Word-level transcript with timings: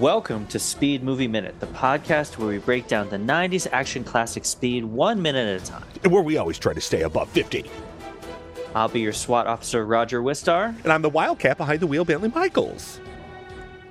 Welcome 0.00 0.46
to 0.46 0.58
Speed 0.58 1.02
Movie 1.02 1.28
Minute, 1.28 1.60
the 1.60 1.66
podcast 1.66 2.38
where 2.38 2.48
we 2.48 2.56
break 2.58 2.88
down 2.88 3.10
the 3.10 3.18
90s 3.18 3.66
action 3.70 4.02
classic 4.02 4.46
Speed 4.46 4.82
one 4.82 5.20
minute 5.20 5.60
at 5.60 5.68
a 5.68 5.70
time. 5.70 5.84
And 6.02 6.10
where 6.10 6.22
we 6.22 6.38
always 6.38 6.58
try 6.58 6.72
to 6.72 6.80
stay 6.80 7.02
above 7.02 7.28
50. 7.28 7.70
I'll 8.74 8.88
be 8.88 9.00
your 9.00 9.12
SWAT 9.12 9.46
officer, 9.46 9.84
Roger 9.84 10.22
Wistar, 10.22 10.74
And 10.84 10.92
I'm 10.92 11.02
the 11.02 11.10
wildcat 11.10 11.58
behind 11.58 11.80
the 11.80 11.86
wheel, 11.86 12.06
Bentley 12.06 12.30
Michaels. 12.30 12.98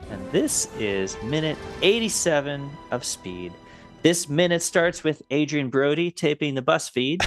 and 0.09 0.31
this 0.31 0.69
is 0.79 1.15
minute 1.21 1.57
87 1.83 2.71
of 2.89 3.05
Speed. 3.05 3.53
This 4.01 4.27
minute 4.27 4.63
starts 4.63 5.03
with 5.03 5.21
Adrien 5.31 5.69
Brody 5.69 6.09
taping 6.09 6.55
the 6.55 6.63
bus 6.63 6.89
feed, 6.89 7.21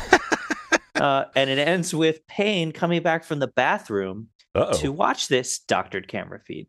uh, 0.97 1.27
and 1.37 1.49
it 1.49 1.59
ends 1.59 1.95
with 1.95 2.27
Payne 2.27 2.73
coming 2.73 3.03
back 3.03 3.23
from 3.23 3.39
the 3.39 3.47
bathroom 3.47 4.31
Uh-oh. 4.57 4.73
to 4.79 4.91
watch 4.91 5.29
this 5.29 5.61
doctored 5.61 6.09
camera 6.09 6.41
feed. 6.41 6.67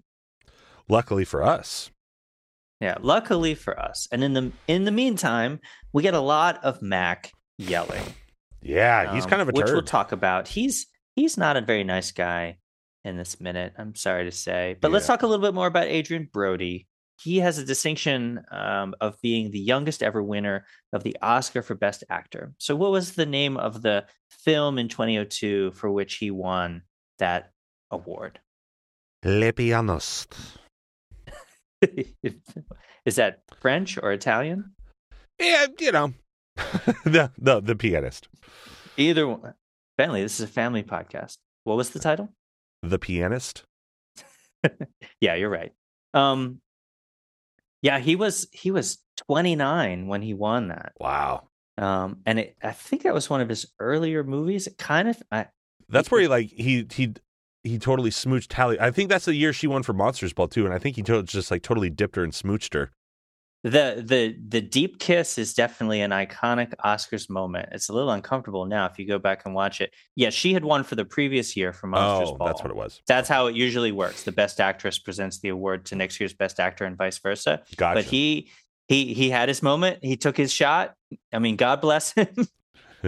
Luckily 0.88 1.26
for 1.26 1.42
us. 1.42 1.90
Yeah, 2.84 2.98
luckily 3.00 3.56
for 3.56 3.80
us. 3.80 4.10
And 4.12 4.26
in 4.26 4.34
the 4.34 4.52
in 4.68 4.84
the 4.84 4.92
meantime, 4.92 5.62
we 5.94 6.04
get 6.04 6.16
a 6.16 6.20
lot 6.20 6.62
of 6.66 6.82
Mac 6.82 7.32
yelling. 7.58 8.04
Yeah, 8.62 9.14
he's 9.14 9.24
um, 9.24 9.30
kind 9.30 9.42
of 9.42 9.48
a 9.48 9.52
which 9.54 9.68
turd. 9.68 9.74
we'll 9.74 9.84
talk 9.84 10.12
about. 10.12 10.50
He's 10.50 10.88
he's 11.16 11.38
not 11.38 11.56
a 11.56 11.62
very 11.62 11.86
nice 11.86 12.12
guy 12.12 12.58
in 13.06 13.16
this 13.16 13.40
minute. 13.40 13.72
I'm 13.78 13.96
sorry 13.96 14.26
to 14.26 14.34
say, 14.34 14.76
but 14.82 14.92
let's 14.92 15.08
talk 15.08 15.22
a 15.22 15.28
little 15.28 15.46
bit 15.46 15.54
more 15.54 15.68
about 15.68 15.88
Adrien 15.88 16.28
Brody. 16.34 16.90
He 17.22 17.38
has 17.38 17.58
a 17.58 17.64
distinction 17.64 18.42
um, 18.52 18.96
of 19.00 19.16
being 19.22 19.52
the 19.52 19.60
youngest 19.60 20.04
ever 20.04 20.22
winner 20.22 20.66
of 20.92 21.04
the 21.04 21.16
Oscar 21.22 21.62
for 21.62 21.76
Best 21.76 22.04
Actor. 22.10 22.52
So, 22.58 22.76
what 22.76 22.92
was 22.92 23.14
the 23.14 23.26
name 23.26 23.56
of 23.56 23.82
the 23.82 24.08
film 24.30 24.78
in 24.78 24.90
2002 24.90 25.72
for 25.72 25.90
which 25.90 26.16
he 26.16 26.32
won 26.32 26.82
that 27.20 27.54
award? 27.90 28.42
Le 29.24 29.54
pianist. 29.54 30.36
Is 33.06 33.16
that 33.16 33.42
French 33.60 33.98
or 34.02 34.12
Italian? 34.12 34.74
Yeah, 35.40 35.66
you 35.80 35.92
know. 35.92 36.14
the, 37.06 37.32
the 37.38 37.62
the 37.62 37.76
pianist. 37.76 38.28
Either 38.98 39.28
one. 39.28 39.56
Bentley, 39.98 40.22
this 40.22 40.40
is 40.40 40.46
a 40.46 40.52
family 40.52 40.84
podcast. 40.84 41.38
What 41.64 41.78
was 41.78 41.92
the 41.92 42.00
title? 42.00 42.30
The 42.82 43.00
pianist. 43.00 43.64
Yeah, 45.20 45.36
you're 45.36 45.50
right. 45.50 45.74
Um 46.14 46.62
Yeah, 47.82 48.00
he 48.00 48.16
was 48.16 48.48
he 48.54 48.72
was 48.72 49.00
29 49.28 50.08
when 50.08 50.22
he 50.22 50.34
won 50.34 50.70
that. 50.70 50.94
Wow. 51.00 51.50
Um 51.78 52.20
and 52.26 52.40
it, 52.40 52.56
I 52.64 52.72
think 52.72 53.04
that 53.04 53.14
was 53.14 53.30
one 53.30 53.42
of 53.42 53.50
his 53.50 53.66
earlier 53.80 54.24
movies. 54.24 54.68
It 54.68 54.78
kind 54.78 55.10
of 55.10 55.22
I, 55.32 55.48
That's 55.90 56.10
where 56.10 56.22
he 56.22 56.28
like 56.30 56.50
he 56.50 56.88
he 56.90 57.14
he 57.64 57.80
totally 57.80 58.10
smooched 58.10 58.54
Halle. 58.54 58.78
I 58.80 58.92
think 58.92 59.10
that's 59.10 59.26
the 59.26 59.36
year 59.36 59.54
she 59.54 59.68
won 59.68 59.84
for 59.84 59.94
Monsters 59.94 60.34
Ball 60.34 60.48
too, 60.48 60.66
and 60.66 60.74
I 60.74 60.80
think 60.80 60.96
he 60.96 61.02
to- 61.04 61.24
just 61.24 61.50
like 61.50 61.64
totally 61.64 61.90
dipped 61.90 62.16
her 62.16 62.24
and 62.24 62.34
smooched 62.34 62.74
her. 62.74 62.92
the 63.64 64.04
the 64.06 64.36
the 64.50 64.60
deep 64.60 65.00
kiss 65.00 65.38
is 65.38 65.54
definitely 65.54 66.02
an 66.02 66.12
iconic 66.12 66.74
Oscars 66.84 67.30
moment. 67.30 67.70
It's 67.72 67.88
a 67.88 67.94
little 67.94 68.12
uncomfortable 68.12 68.66
now 68.66 68.86
if 68.88 69.00
you 69.00 69.08
go 69.08 69.18
back 69.18 69.44
and 69.46 69.56
watch 69.56 69.80
it. 69.80 69.94
Yeah, 70.16 70.30
she 70.30 70.54
had 70.54 70.66
won 70.66 70.84
for 70.84 70.96
the 70.96 71.06
previous 71.06 71.56
year 71.56 71.72
for 71.72 71.88
Monsters 71.88 72.34
oh, 72.34 72.38
Ball. 72.38 72.48
that's 72.48 72.62
what 72.62 72.72
it 72.72 72.76
was. 72.76 73.02
That's 73.08 73.30
how 73.30 73.48
it 73.48 73.56
usually 73.56 73.94
works. 73.94 74.24
The 74.24 74.34
best 74.34 74.60
actress 74.60 75.00
presents 75.00 75.40
the 75.40 75.50
award 75.50 75.86
to 75.86 75.96
next 75.96 76.20
year's 76.20 76.34
best 76.34 76.60
actor 76.60 76.84
and 76.84 76.98
vice 76.98 77.20
versa. 77.20 77.64
Gotcha. 77.78 78.00
But 78.00 78.06
he 78.06 78.50
he 78.90 79.14
he 79.14 79.30
had 79.30 79.48
his 79.48 79.64
moment. 79.64 80.00
He 80.04 80.18
took 80.18 80.36
his 80.36 80.52
shot. 80.52 80.96
I 81.32 81.40
mean, 81.40 81.56
God 81.56 81.80
bless 81.80 82.12
him. 82.12 82.36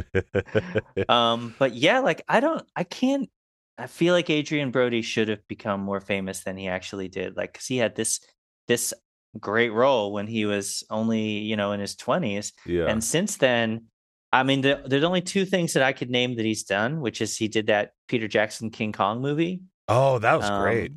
um, 1.09 1.55
but 1.59 1.73
yeah, 1.73 1.99
like 1.99 2.21
I 2.27 2.39
don't, 2.39 2.65
I 2.75 2.83
can't. 2.83 3.29
I 3.77 3.87
feel 3.87 4.13
like 4.13 4.29
Adrien 4.29 4.71
Brody 4.71 5.01
should 5.01 5.27
have 5.27 5.45
become 5.47 5.81
more 5.81 5.99
famous 5.99 6.43
than 6.43 6.57
he 6.57 6.67
actually 6.67 7.07
did. 7.07 7.35
Like, 7.35 7.53
cause 7.53 7.65
he 7.65 7.77
had 7.77 7.95
this 7.95 8.21
this 8.67 8.93
great 9.39 9.69
role 9.69 10.13
when 10.13 10.27
he 10.27 10.45
was 10.45 10.83
only 10.89 11.39
you 11.39 11.55
know 11.55 11.71
in 11.73 11.79
his 11.79 11.95
twenties, 11.95 12.53
yeah. 12.65 12.85
and 12.85 13.03
since 13.03 13.37
then. 13.37 13.85
I 14.33 14.43
mean, 14.43 14.59
the, 14.59 14.81
there's 14.85 15.05
only 15.05 15.21
two 15.21 15.45
things 15.45 15.71
that 15.73 15.83
I 15.83 15.93
could 15.93 16.09
name 16.09 16.35
that 16.35 16.43
he's 16.43 16.63
done, 16.63 16.99
which 16.99 17.21
is 17.21 17.37
he 17.37 17.47
did 17.47 17.67
that 17.67 17.91
Peter 18.09 18.27
Jackson 18.27 18.69
King 18.69 18.91
Kong 18.91 19.21
movie. 19.21 19.61
oh, 19.87 20.19
that 20.19 20.33
was 20.33 20.49
um, 20.49 20.61
great. 20.61 20.91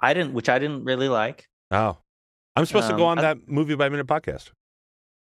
I 0.00 0.14
didn't, 0.14 0.32
which 0.32 0.48
I 0.48 0.58
didn't 0.58 0.84
really 0.84 1.08
like. 1.08 1.46
Oh, 1.70 1.98
I'm 2.56 2.64
supposed 2.64 2.88
to 2.88 2.96
go 2.96 3.04
um, 3.04 3.10
on 3.10 3.18
I- 3.18 3.22
that 3.22 3.48
movie 3.48 3.74
by 3.74 3.90
minute 3.90 4.06
podcast. 4.06 4.50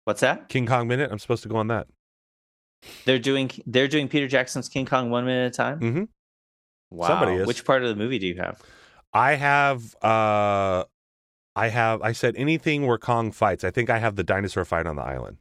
What's 0.06 0.22
that? 0.22 0.50
King 0.50 0.66
Kong 0.66 0.88
minute. 0.88 1.12
I'm 1.12 1.19
supposed 1.19 1.44
to 1.44 1.50
go 1.50 1.58
on 1.58 1.68
that. 1.68 1.88
They're 3.06 3.19
doing 3.19 3.51
they're 3.66 3.88
doing 3.88 4.07
Peter 4.07 4.28
Jackson's 4.28 4.69
King 4.69 4.85
Kong 4.85 5.09
one 5.09 5.25
minute 5.25 5.45
at 5.45 5.53
a 5.53 5.56
time. 5.56 5.79
Mhm. 5.79 6.07
Wow. 6.91 7.07
Somebody 7.07 7.34
is. 7.34 7.47
Which 7.47 7.66
part 7.66 7.84
of 7.84 7.90
the 7.90 7.95
movie 7.95 8.19
do 8.19 8.28
you 8.28 8.35
have? 8.35 8.62
I 9.13 9.35
have 9.35 9.95
uh 10.03 10.84
I 11.56 11.67
have 11.69 12.01
I 12.01 12.13
said 12.13 12.35
anything 12.38 12.88
where 12.88 12.97
Kong 12.97 13.31
fights. 13.31 13.63
I 13.63 13.72
think 13.72 13.90
I 13.90 13.97
have 14.00 14.16
the 14.16 14.23
dinosaur 14.23 14.66
fight 14.66 14.88
on 14.88 14.95
the 14.95 15.01
island. 15.03 15.38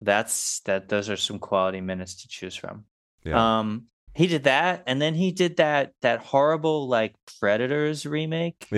That's 0.00 0.60
that. 0.60 0.88
Those 0.88 1.08
are 1.10 1.16
some 1.16 1.38
quality 1.38 1.80
minutes 1.80 2.14
to 2.22 2.28
choose 2.28 2.54
from. 2.54 2.84
Yeah. 3.24 3.58
Um, 3.58 3.86
he 4.14 4.26
did 4.26 4.44
that, 4.44 4.82
and 4.86 5.00
then 5.02 5.14
he 5.14 5.32
did 5.32 5.56
that 5.56 5.92
that 6.02 6.20
horrible 6.20 6.86
like 6.88 7.14
Predators 7.40 8.06
remake. 8.06 8.68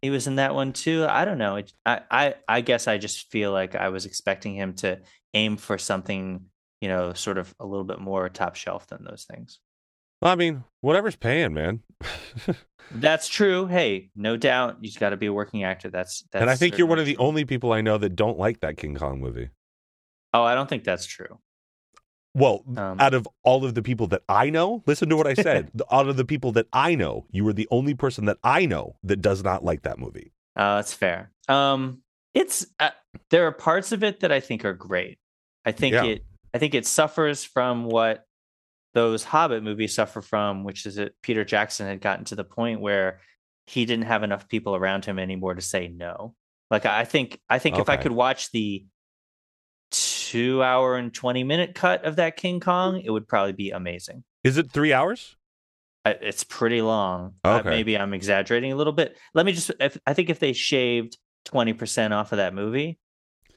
He 0.00 0.10
was 0.10 0.26
in 0.28 0.36
that 0.36 0.54
one 0.54 0.72
too. 0.72 1.06
I 1.08 1.24
don't 1.24 1.38
know. 1.38 1.60
I 1.84 2.00
I 2.10 2.34
I 2.48 2.60
guess 2.60 2.86
I 2.86 2.98
just 2.98 3.30
feel 3.30 3.50
like 3.52 3.74
I 3.74 3.88
was 3.88 4.06
expecting 4.06 4.54
him 4.54 4.74
to 4.74 5.00
aim 5.34 5.56
for 5.56 5.76
something 5.76 6.44
you 6.80 6.88
know 6.88 7.12
sort 7.12 7.38
of 7.38 7.54
a 7.60 7.66
little 7.66 7.84
bit 7.84 8.00
more 8.00 8.28
top 8.28 8.54
shelf 8.56 8.86
than 8.88 9.04
those 9.04 9.24
things. 9.30 9.60
Well, 10.20 10.32
I 10.32 10.34
mean, 10.34 10.64
whatever's 10.80 11.16
paying, 11.16 11.54
man. 11.54 11.80
That's 12.90 13.28
true. 13.28 13.66
Hey, 13.66 14.10
no 14.16 14.36
doubt, 14.36 14.78
you've 14.80 14.98
got 14.98 15.10
to 15.10 15.16
be 15.16 15.26
a 15.26 15.32
working 15.32 15.62
actor. 15.62 15.90
That's 15.90 16.24
that's. 16.32 16.40
and 16.40 16.50
I 16.50 16.56
think 16.56 16.78
you're 16.78 16.86
one 16.86 16.98
of 16.98 17.06
the 17.06 17.16
only 17.18 17.44
people 17.44 17.72
I 17.72 17.82
know 17.82 17.98
that 17.98 18.16
don't 18.16 18.38
like 18.38 18.60
that 18.60 18.76
King 18.78 18.94
Kong 18.94 19.20
movie. 19.20 19.50
Oh, 20.32 20.42
I 20.42 20.54
don't 20.54 20.68
think 20.68 20.84
that's 20.84 21.06
true. 21.06 21.38
Well, 22.34 22.62
Um, 22.76 23.00
out 23.00 23.14
of 23.14 23.26
all 23.42 23.64
of 23.64 23.74
the 23.74 23.82
people 23.82 24.06
that 24.08 24.22
I 24.28 24.50
know, 24.50 24.82
listen 24.86 25.08
to 25.08 25.16
what 25.16 25.26
I 25.26 25.34
said. 25.34 25.70
Out 25.90 26.08
of 26.08 26.16
the 26.16 26.24
people 26.24 26.52
that 26.52 26.66
I 26.72 26.94
know, 26.94 27.26
you 27.30 27.46
are 27.48 27.52
the 27.52 27.66
only 27.70 27.94
person 27.94 28.26
that 28.26 28.36
I 28.44 28.64
know 28.66 28.96
that 29.02 29.20
does 29.22 29.42
not 29.42 29.64
like 29.64 29.82
that 29.82 29.98
movie. 29.98 30.32
Uh, 30.54 30.76
that's 30.76 30.92
fair. 30.92 31.30
Um, 31.48 32.02
it's 32.34 32.66
uh, 32.78 32.90
there 33.30 33.46
are 33.46 33.52
parts 33.52 33.92
of 33.92 34.04
it 34.04 34.20
that 34.20 34.30
I 34.30 34.40
think 34.40 34.64
are 34.64 34.74
great. 34.74 35.18
I 35.64 35.72
think 35.72 35.94
Yeah. 35.94 36.04
it. 36.04 36.24
I 36.54 36.58
think 36.58 36.74
it 36.74 36.86
suffers 36.86 37.44
from 37.44 37.84
what 37.84 38.24
those 38.94 39.22
Hobbit 39.24 39.62
movies 39.62 39.94
suffer 39.94 40.22
from, 40.22 40.64
which 40.64 40.86
is 40.86 40.96
that 40.96 41.12
Peter 41.22 41.44
Jackson 41.44 41.86
had 41.86 42.00
gotten 42.00 42.24
to 42.26 42.34
the 42.36 42.44
point 42.44 42.80
where 42.80 43.20
he 43.66 43.84
didn't 43.84 44.06
have 44.06 44.22
enough 44.22 44.48
people 44.48 44.74
around 44.74 45.04
him 45.04 45.18
anymore 45.18 45.54
to 45.54 45.60
say 45.60 45.88
no. 45.88 46.34
Like 46.70 46.86
I 46.86 47.04
think, 47.04 47.38
I 47.48 47.58
think 47.58 47.76
if 47.82 47.88
I 47.88 47.96
could 48.02 48.12
watch 48.12 48.50
the 48.50 48.84
two 49.90 50.62
hour 50.62 50.96
and 50.96 51.12
twenty 51.14 51.44
minute 51.44 51.74
cut 51.74 52.04
of 52.04 52.16
that 52.16 52.36
King 52.36 52.60
Kong, 52.60 53.00
it 53.00 53.10
would 53.10 53.26
probably 53.28 53.52
be 53.52 53.70
amazing. 53.70 54.24
Is 54.44 54.58
it 54.58 54.70
three 54.70 54.92
hours? 54.92 55.36
I- 56.04 56.10
It's 56.20 56.44
pretty 56.44 56.82
long. 56.82 57.34
Uh, 57.44 57.56
maybe 57.70 57.96
I'm 57.96 58.14
exaggerating 58.14 58.72
a 58.72 58.76
little 58.76 58.92
bit. 58.92 59.16
Let 59.34 59.46
me 59.46 59.52
just. 59.52 59.70
If, 59.80 59.98
I 60.06 60.14
think 60.14 60.30
if 60.30 60.38
they 60.40 60.52
shaved 60.52 61.16
twenty 61.44 61.72
percent 61.72 62.12
off 62.14 62.32
of 62.32 62.36
that 62.38 62.54
movie, 62.54 62.98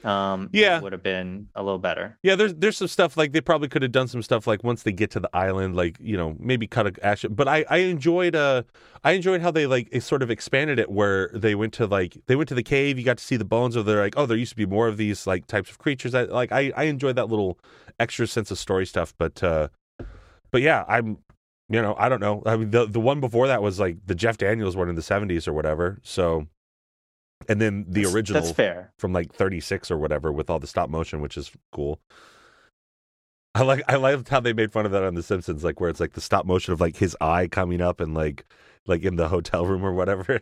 um, 0.04 0.50
Yeah. 0.54 0.78
it 0.78 0.84
would 0.84 0.92
have 0.94 1.04
been 1.04 1.48
a 1.56 1.62
little 1.64 1.80
better. 1.80 2.18
Yeah, 2.24 2.36
there's 2.36 2.54
there's 2.56 2.78
some 2.78 2.88
stuff 2.88 3.18
like 3.18 3.32
they 3.32 3.42
probably 3.42 3.68
could 3.68 3.82
have 3.82 3.92
done 3.92 4.08
some 4.08 4.22
stuff 4.22 4.48
like 4.48 4.64
once 4.64 4.84
they 4.84 4.92
get 4.92 5.12
to 5.12 5.20
the 5.20 5.30
island, 5.34 5.76
like 5.76 5.98
you 6.00 6.18
know 6.18 6.36
maybe 6.40 6.68
cut 6.68 6.88
a 6.88 6.94
action. 7.06 7.34
But 7.34 7.48
I 7.48 7.66
I 7.70 7.78
enjoyed 7.78 8.36
uh 8.36 8.64
I 9.04 9.12
enjoyed 9.14 9.42
how 9.42 9.52
they 9.52 9.68
like 9.68 9.90
sort 10.02 10.22
of 10.24 10.32
expanded 10.32 10.80
it 10.80 10.90
where 10.92 11.30
they 11.34 11.56
went 11.56 11.74
to 11.74 11.88
like 11.88 12.18
they 12.28 12.36
went 12.36 12.50
to 12.50 12.56
the 12.56 12.64
cave. 12.64 12.98
You 12.98 13.06
got 13.06 13.18
to 13.20 13.24
see 13.24 13.38
the 13.38 13.46
bones 13.46 13.76
of. 13.76 13.86
They're 13.86 14.02
like 14.02 14.16
oh 14.18 14.26
there 14.26 14.38
used 14.38 14.52
to 14.52 14.56
be 14.58 14.66
more 14.66 14.88
of 14.88 14.98
these 14.98 15.28
like 15.28 15.48
types 15.48 15.70
of 15.70 15.78
creatures. 15.78 16.14
I 16.16 16.24
like 16.24 16.52
I 16.52 16.72
I 16.76 16.84
enjoyed 16.84 17.16
that 17.16 17.30
little 17.30 17.60
extra 18.00 18.28
sense 18.28 18.52
of 18.52 18.58
story 18.58 18.86
stuff. 18.86 19.14
But 19.18 19.42
uh 19.44 19.68
but 20.52 20.62
yeah 20.62 20.84
I'm 20.88 21.18
you 21.70 21.82
know 21.82 21.96
I 21.98 22.10
don't 22.10 22.20
know. 22.20 22.44
I 22.46 22.58
mean 22.58 22.72
the 22.72 22.86
the 22.86 23.00
one 23.00 23.20
before 23.20 23.48
that 23.48 23.62
was 23.62 23.80
like 23.80 23.98
the 24.06 24.16
Jeff 24.16 24.38
Daniels 24.38 24.76
one 24.76 24.90
in 24.90 24.96
the 24.96 25.02
70s 25.02 25.48
or 25.48 25.54
whatever. 25.54 26.00
So 26.04 26.48
and 27.50 27.60
then 27.62 27.86
the 27.88 28.02
That's- 28.02 28.14
original 28.16 28.42
That's 28.42 28.54
fair. 28.54 28.94
from 28.98 29.14
like 29.14 29.34
36 29.34 29.90
or 29.92 29.98
whatever 29.98 30.32
with 30.32 30.50
all 30.50 30.60
the 30.60 30.68
stop 30.68 30.90
motion, 30.90 31.22
which 31.22 31.38
is 31.38 31.52
cool. 31.72 32.00
I 33.54 33.64
like 33.64 33.84
I 33.90 33.96
liked 33.98 34.30
how 34.30 34.40
they 34.40 34.54
made 34.54 34.72
fun 34.72 34.86
of 34.86 34.92
that 34.94 35.04
on 35.04 35.16
The 35.16 35.24
Simpsons, 35.24 35.64
like 35.64 35.80
where 35.82 35.90
it's 35.90 36.00
like 36.00 36.14
the 36.14 36.22
stop 36.22 36.46
motion 36.46 36.72
of 36.74 36.80
like 36.80 36.96
his 36.98 37.18
eye 37.20 37.48
coming 37.48 37.82
up 37.82 38.00
and 38.00 38.14
like 38.14 38.46
like 38.88 39.04
in 39.04 39.18
the 39.18 39.28
hotel 39.28 39.66
room 39.66 39.84
or 39.84 39.94
whatever. 39.94 40.40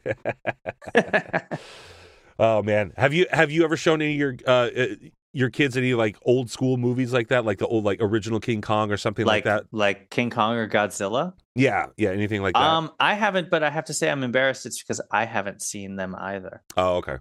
oh 2.40 2.62
man, 2.62 2.94
have 2.98 3.14
you 3.14 3.26
have 3.32 3.52
you 3.52 3.64
ever 3.64 3.76
shown 3.78 4.02
any 4.02 4.14
of 4.14 4.20
your 4.20 4.36
uh, 4.46 4.70
uh, 4.76 4.86
your 5.34 5.50
kids 5.50 5.78
any 5.78 5.94
like 5.94 6.18
old 6.24 6.50
school 6.50 6.78
movies 6.78 7.14
like 7.14 7.28
that, 7.28 7.46
like 7.46 7.60
the 7.60 7.68
old 7.68 7.84
like 7.84 8.00
original 8.02 8.40
King 8.40 8.62
Kong 8.62 8.92
or 8.92 8.98
something 8.98 9.26
like, 9.26 9.46
like 9.46 9.62
that? 9.62 9.66
like 9.72 10.10
King 10.10 10.30
Kong 10.30 10.56
or 10.56 10.68
Godzilla. 10.68 11.34
Yeah, 11.56 11.88
yeah, 11.98 12.10
anything 12.10 12.42
like 12.42 12.54
that. 12.56 12.62
Um, 12.64 12.92
I 13.00 13.14
haven't, 13.14 13.50
but 13.50 13.62
I 13.64 13.70
have 13.70 13.86
to 13.86 13.94
say 13.94 14.10
I'm 14.10 14.24
embarrassed. 14.24 14.66
It's 14.66 14.82
because 14.82 15.02
I 15.12 15.26
haven't 15.26 15.62
seen 15.62 15.96
them 15.98 16.16
either. 16.18 16.64
oh, 16.78 16.96
okay. 16.98 17.18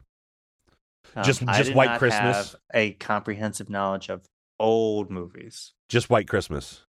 Um, 1.17 1.25
Just- 1.25 1.45
just 1.47 1.75
White 1.75 1.99
Christmas? 1.99 2.37
have 2.37 2.55
a 2.75 2.93
comprehensive 2.93 3.71
knowledge 3.71 4.09
of 4.11 4.27
old 4.61 5.11
movies. 5.11 5.73
Just 5.89 6.11
White 6.11 6.29
Christmas. 6.29 6.85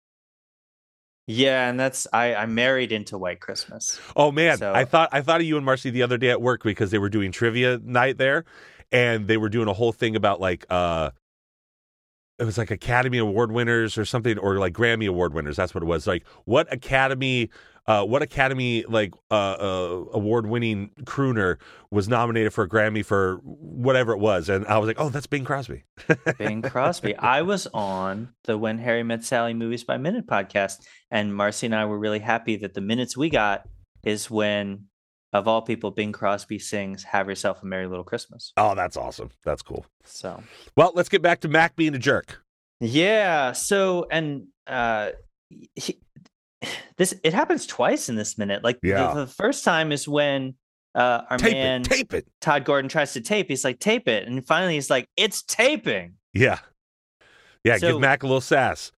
Yeah, 1.28 1.68
and 1.68 1.78
that's 1.78 2.06
I 2.12 2.34
I 2.34 2.46
married 2.46 2.92
into 2.92 3.18
White 3.18 3.40
Christmas. 3.40 4.00
Oh 4.14 4.30
man, 4.30 4.58
So- 4.58 4.72
I 4.72 4.84
thought 4.84 5.08
I 5.12 5.22
thought 5.22 5.40
of 5.40 5.46
you 5.46 5.56
and 5.56 5.66
Marcy 5.66 5.90
the 5.90 6.02
other 6.02 6.18
day 6.18 6.30
at 6.30 6.40
work 6.40 6.62
because 6.62 6.90
they 6.92 6.98
were 6.98 7.08
doing 7.08 7.32
trivia 7.32 7.80
night 7.82 8.16
there, 8.16 8.44
and 8.92 9.26
they 9.26 9.36
were 9.36 9.48
doing 9.48 9.68
a 9.68 9.72
whole 9.72 9.92
thing 9.92 10.16
about 10.16 10.40
like 10.40 10.66
uh, 10.70 11.10
it 12.38 12.44
was 12.44 12.58
like 12.58 12.70
Academy 12.70 13.18
Award 13.18 13.50
winners 13.50 13.96
or 13.96 14.04
something, 14.04 14.38
or 14.38 14.58
like 14.58 14.74
Grammy 14.74 15.08
Award 15.08 15.32
winners. 15.32 15.56
That's 15.56 15.74
what 15.74 15.82
it 15.82 15.86
was. 15.86 16.06
Like 16.06 16.26
what 16.44 16.70
Academy, 16.72 17.50
uh, 17.86 18.04
what 18.04 18.20
Academy 18.20 18.84
like 18.88 19.14
uh, 19.30 19.56
uh 19.58 20.04
award 20.12 20.46
winning 20.46 20.90
crooner 21.04 21.56
was 21.90 22.08
nominated 22.08 22.52
for 22.52 22.64
a 22.64 22.68
Grammy 22.68 23.04
for 23.04 23.36
whatever 23.42 24.12
it 24.12 24.18
was, 24.18 24.48
and 24.48 24.66
I 24.66 24.78
was 24.78 24.86
like, 24.86 25.00
oh, 25.00 25.08
that's 25.08 25.26
Bing 25.26 25.44
Crosby. 25.44 25.84
Bing 26.38 26.62
Crosby. 26.62 27.16
I 27.16 27.42
was 27.42 27.66
on 27.72 28.34
the 28.44 28.58
When 28.58 28.78
Harry 28.78 29.02
Met 29.02 29.24
Sally 29.24 29.54
Movies 29.54 29.84
by 29.84 29.96
Minute 29.96 30.26
podcast, 30.26 30.84
and 31.10 31.34
Marcy 31.34 31.66
and 31.66 31.74
I 31.74 31.86
were 31.86 31.98
really 31.98 32.20
happy 32.20 32.56
that 32.56 32.74
the 32.74 32.82
minutes 32.82 33.16
we 33.16 33.30
got 33.30 33.66
is 34.04 34.30
when, 34.30 34.86
of 35.38 35.48
all 35.48 35.62
people, 35.62 35.90
Bing 35.90 36.12
Crosby 36.12 36.58
sings 36.58 37.02
"Have 37.04 37.28
Yourself 37.28 37.62
a 37.62 37.66
Merry 37.66 37.86
Little 37.86 38.04
Christmas." 38.04 38.52
Oh, 38.56 38.74
that's 38.74 38.96
awesome. 38.96 39.30
That's 39.44 39.62
cool. 39.62 39.86
So 40.04 40.42
Well, 40.76 40.92
let's 40.94 41.08
get 41.08 41.22
back 41.22 41.40
to 41.40 41.48
Mac 41.48 41.76
being 41.76 41.94
a 41.94 41.98
jerk. 41.98 42.42
yeah, 42.80 43.52
so 43.52 44.06
and 44.10 44.46
uh, 44.66 45.10
he, 45.74 45.98
this 46.96 47.14
it 47.22 47.32
happens 47.34 47.66
twice 47.66 48.08
in 48.08 48.16
this 48.16 48.36
minute. 48.38 48.64
Like 48.64 48.78
the- 48.80 49.12
the, 49.14 49.26
first 49.26 49.64
time 49.64 49.92
is 49.92 50.06
when. 50.08 50.54
Uh, 50.94 51.24
our 51.28 51.36
Tape 51.36 51.52
man 51.52 51.82
it, 51.82 51.84
tape 51.84 52.14
it. 52.14 52.26
Todd 52.40 52.64
Gordon 52.64 52.88
tries 52.88 53.12
to 53.12 53.20
tape. 53.20 53.48
He's 53.48 53.64
like, 53.64 53.78
tape 53.80 54.08
it. 54.08 54.26
And 54.26 54.46
finally 54.46 54.76
he's 54.76 54.88
like, 54.88 55.06
it's 55.14 55.42
taping. 55.42 56.14
Yeah, 56.32 56.58
yeah. 57.64 57.76
So- 57.76 57.92
give 57.92 58.00
Mac 58.00 58.22
a 58.22 58.26
little 58.26 58.40
sass. 58.40 58.92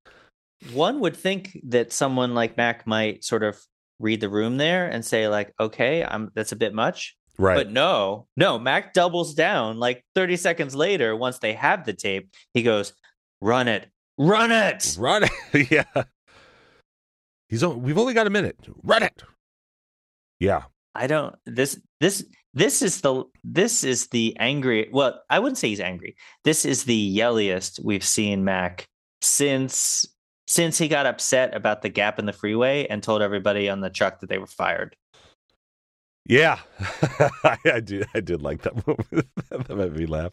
One 0.72 1.00
would 1.00 1.16
think 1.16 1.58
that 1.64 1.92
someone 1.92 2.34
like 2.34 2.56
Mac 2.56 2.86
might 2.86 3.24
sort 3.24 3.42
of 3.42 3.60
read 3.98 4.20
the 4.20 4.28
room 4.28 4.56
there 4.56 4.86
and 4.86 5.04
say, 5.04 5.28
like, 5.28 5.52
okay, 5.58 6.04
I'm 6.04 6.30
that's 6.34 6.52
a 6.52 6.56
bit 6.56 6.74
much. 6.74 7.16
Right. 7.38 7.56
But 7.56 7.70
no, 7.70 8.26
no, 8.36 8.58
Mac 8.58 8.92
doubles 8.94 9.34
down. 9.34 9.78
Like 9.78 10.04
30 10.16 10.36
seconds 10.36 10.74
later, 10.74 11.14
once 11.14 11.38
they 11.38 11.52
have 11.52 11.84
the 11.84 11.92
tape, 11.92 12.34
he 12.52 12.62
goes, 12.62 12.92
run 13.40 13.68
it, 13.68 13.88
run 14.16 14.50
it. 14.50 14.96
Run 14.98 15.24
it. 15.24 15.70
yeah. 15.70 16.04
He's 17.48 17.62
on, 17.62 17.82
we've 17.82 17.96
only 17.96 18.14
got 18.14 18.26
a 18.26 18.30
minute. 18.30 18.56
Run 18.82 19.02
it. 19.02 19.22
Yeah. 20.40 20.64
I 20.94 21.06
don't 21.06 21.36
this 21.46 21.80
this 22.00 22.26
this 22.54 22.82
is 22.82 23.00
the 23.02 23.24
this 23.44 23.84
is 23.84 24.08
the 24.08 24.36
angry 24.38 24.88
well, 24.90 25.22
I 25.30 25.38
wouldn't 25.38 25.58
say 25.58 25.68
he's 25.68 25.80
angry. 25.80 26.16
This 26.44 26.64
is 26.64 26.84
the 26.84 26.94
yelliest 26.94 27.78
we've 27.84 28.04
seen 28.04 28.44
Mac 28.44 28.88
since 29.22 30.06
since 30.48 30.78
he 30.78 30.88
got 30.88 31.04
upset 31.04 31.54
about 31.54 31.82
the 31.82 31.90
gap 31.90 32.18
in 32.18 32.24
the 32.24 32.32
freeway 32.32 32.86
and 32.86 33.02
told 33.02 33.20
everybody 33.20 33.68
on 33.68 33.80
the 33.80 33.90
truck 33.90 34.20
that 34.20 34.30
they 34.30 34.38
were 34.38 34.46
fired. 34.46 34.96
Yeah. 36.24 36.58
I, 37.44 37.58
I 37.66 37.80
did 37.80 38.06
I 38.14 38.20
did 38.20 38.42
like 38.42 38.62
that 38.62 38.86
moment. 38.86 39.28
that 39.50 39.76
made 39.76 39.92
me 39.92 40.06
laugh. 40.06 40.32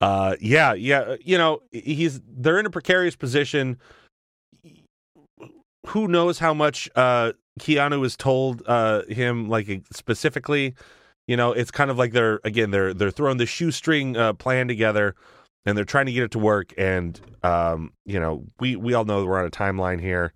Uh 0.00 0.36
yeah, 0.40 0.74
yeah. 0.74 1.16
You 1.24 1.38
know, 1.38 1.60
he's 1.70 2.20
they're 2.28 2.58
in 2.58 2.66
a 2.66 2.70
precarious 2.70 3.16
position. 3.16 3.78
Who 5.88 6.08
knows 6.08 6.38
how 6.38 6.52
much 6.52 6.90
uh 6.94 7.32
Keanu 7.58 8.02
has 8.02 8.16
told 8.16 8.62
uh 8.66 9.02
him 9.06 9.48
like 9.48 9.82
specifically. 9.92 10.74
You 11.26 11.36
know, 11.36 11.52
it's 11.52 11.70
kind 11.70 11.90
of 11.90 11.96
like 11.96 12.12
they're 12.12 12.40
again 12.44 12.70
they're 12.70 12.92
they're 12.92 13.10
throwing 13.10 13.38
the 13.38 13.46
shoestring 13.46 14.16
uh, 14.16 14.34
plan 14.34 14.68
together 14.68 15.14
and 15.66 15.76
they're 15.76 15.84
trying 15.84 16.06
to 16.06 16.12
get 16.12 16.24
it 16.24 16.30
to 16.32 16.38
work 16.38 16.72
and 16.76 17.20
um 17.42 17.92
you 18.04 18.18
know 18.18 18.44
we 18.60 18.76
we 18.76 18.94
all 18.94 19.04
know 19.04 19.24
we're 19.24 19.38
on 19.38 19.46
a 19.46 19.50
timeline 19.50 20.00
here 20.00 20.32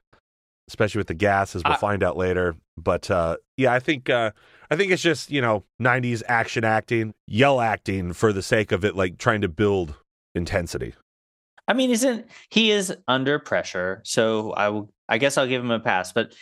especially 0.69 0.99
with 0.99 1.07
the 1.09 1.15
gas 1.15 1.55
as 1.55 1.63
we'll 1.65 1.75
I- 1.75 1.79
find 1.79 2.03
out 2.03 2.17
later 2.17 2.57
but 2.77 3.11
uh 3.11 3.37
yeah 3.57 3.73
i 3.73 3.79
think 3.79 4.11
uh 4.11 4.31
i 4.71 4.77
think 4.77 4.93
it's 4.93 5.03
just 5.03 5.31
you 5.31 5.41
know 5.41 5.65
90s 5.81 6.23
action 6.27 6.65
acting 6.65 7.15
yell 7.27 7.61
acting 7.61 8.13
for 8.13 8.33
the 8.33 8.43
sake 8.43 8.73
of 8.73 8.85
it 8.85 8.95
like 8.97 9.19
trying 9.19 9.41
to 9.41 9.49
build 9.49 9.95
intensity 10.35 10.95
I 11.69 11.73
mean, 11.73 11.91
isn't 11.91 12.29
he 12.49 12.71
is 12.71 12.97
under 13.09 13.41
pressure? 13.41 14.01
So 14.05 14.53
I 14.53 14.69
will. 14.69 14.89
I 15.09 15.19
guess 15.19 15.37
I'll 15.37 15.49
give 15.49 15.61
him 15.61 15.73
a 15.73 15.81
pass. 15.81 16.13
But 16.13 16.33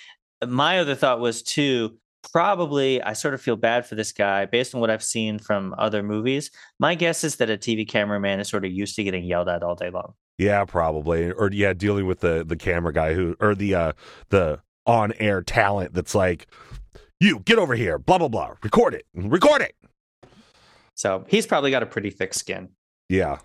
my 0.46 0.80
other 0.80 0.94
thought 0.94 1.18
was 1.18 1.42
too. 1.42 1.96
Probably, 2.32 3.02
I 3.02 3.12
sort 3.12 3.34
of 3.34 3.40
feel 3.40 3.56
bad 3.56 3.86
for 3.86 3.94
this 3.94 4.12
guy 4.12 4.46
based 4.46 4.74
on 4.74 4.80
what 4.80 4.90
I've 4.90 5.02
seen 5.02 5.38
from 5.38 5.74
other 5.78 6.02
movies. 6.02 6.50
My 6.78 6.94
guess 6.94 7.22
is 7.24 7.36
that 7.36 7.50
a 7.50 7.56
TV 7.56 7.86
cameraman 7.88 8.40
is 8.40 8.48
sort 8.48 8.64
of 8.64 8.72
used 8.72 8.96
to 8.96 9.04
getting 9.04 9.24
yelled 9.24 9.48
at 9.48 9.62
all 9.62 9.74
day 9.74 9.90
long. 9.90 10.14
yeah 10.38 10.64
probably 10.64 11.30
or 11.30 11.50
yeah 11.52 11.72
dealing 11.72 12.06
with 12.06 12.20
the 12.20 12.44
the 12.44 12.56
camera 12.56 12.92
guy 12.92 13.14
who 13.14 13.36
or 13.40 13.54
the 13.54 13.74
uh 13.74 13.92
the 14.30 14.58
on 14.86 15.12
air 15.20 15.40
talent 15.42 15.94
that's 15.94 16.14
like 16.14 16.46
you 17.20 17.38
get 17.40 17.56
over 17.58 17.74
here 17.76 17.98
blah 17.98 18.18
blah 18.18 18.28
blah 18.28 18.50
record 18.64 18.94
it 18.94 19.06
record 19.14 19.62
it 19.62 19.74
So 20.94 21.24
he's 21.28 21.46
probably 21.46 21.70
got 21.70 21.82
a 21.82 21.86
pretty 21.86 22.10
thick 22.10 22.34
skin. 22.34 22.70
yeah 23.08 23.38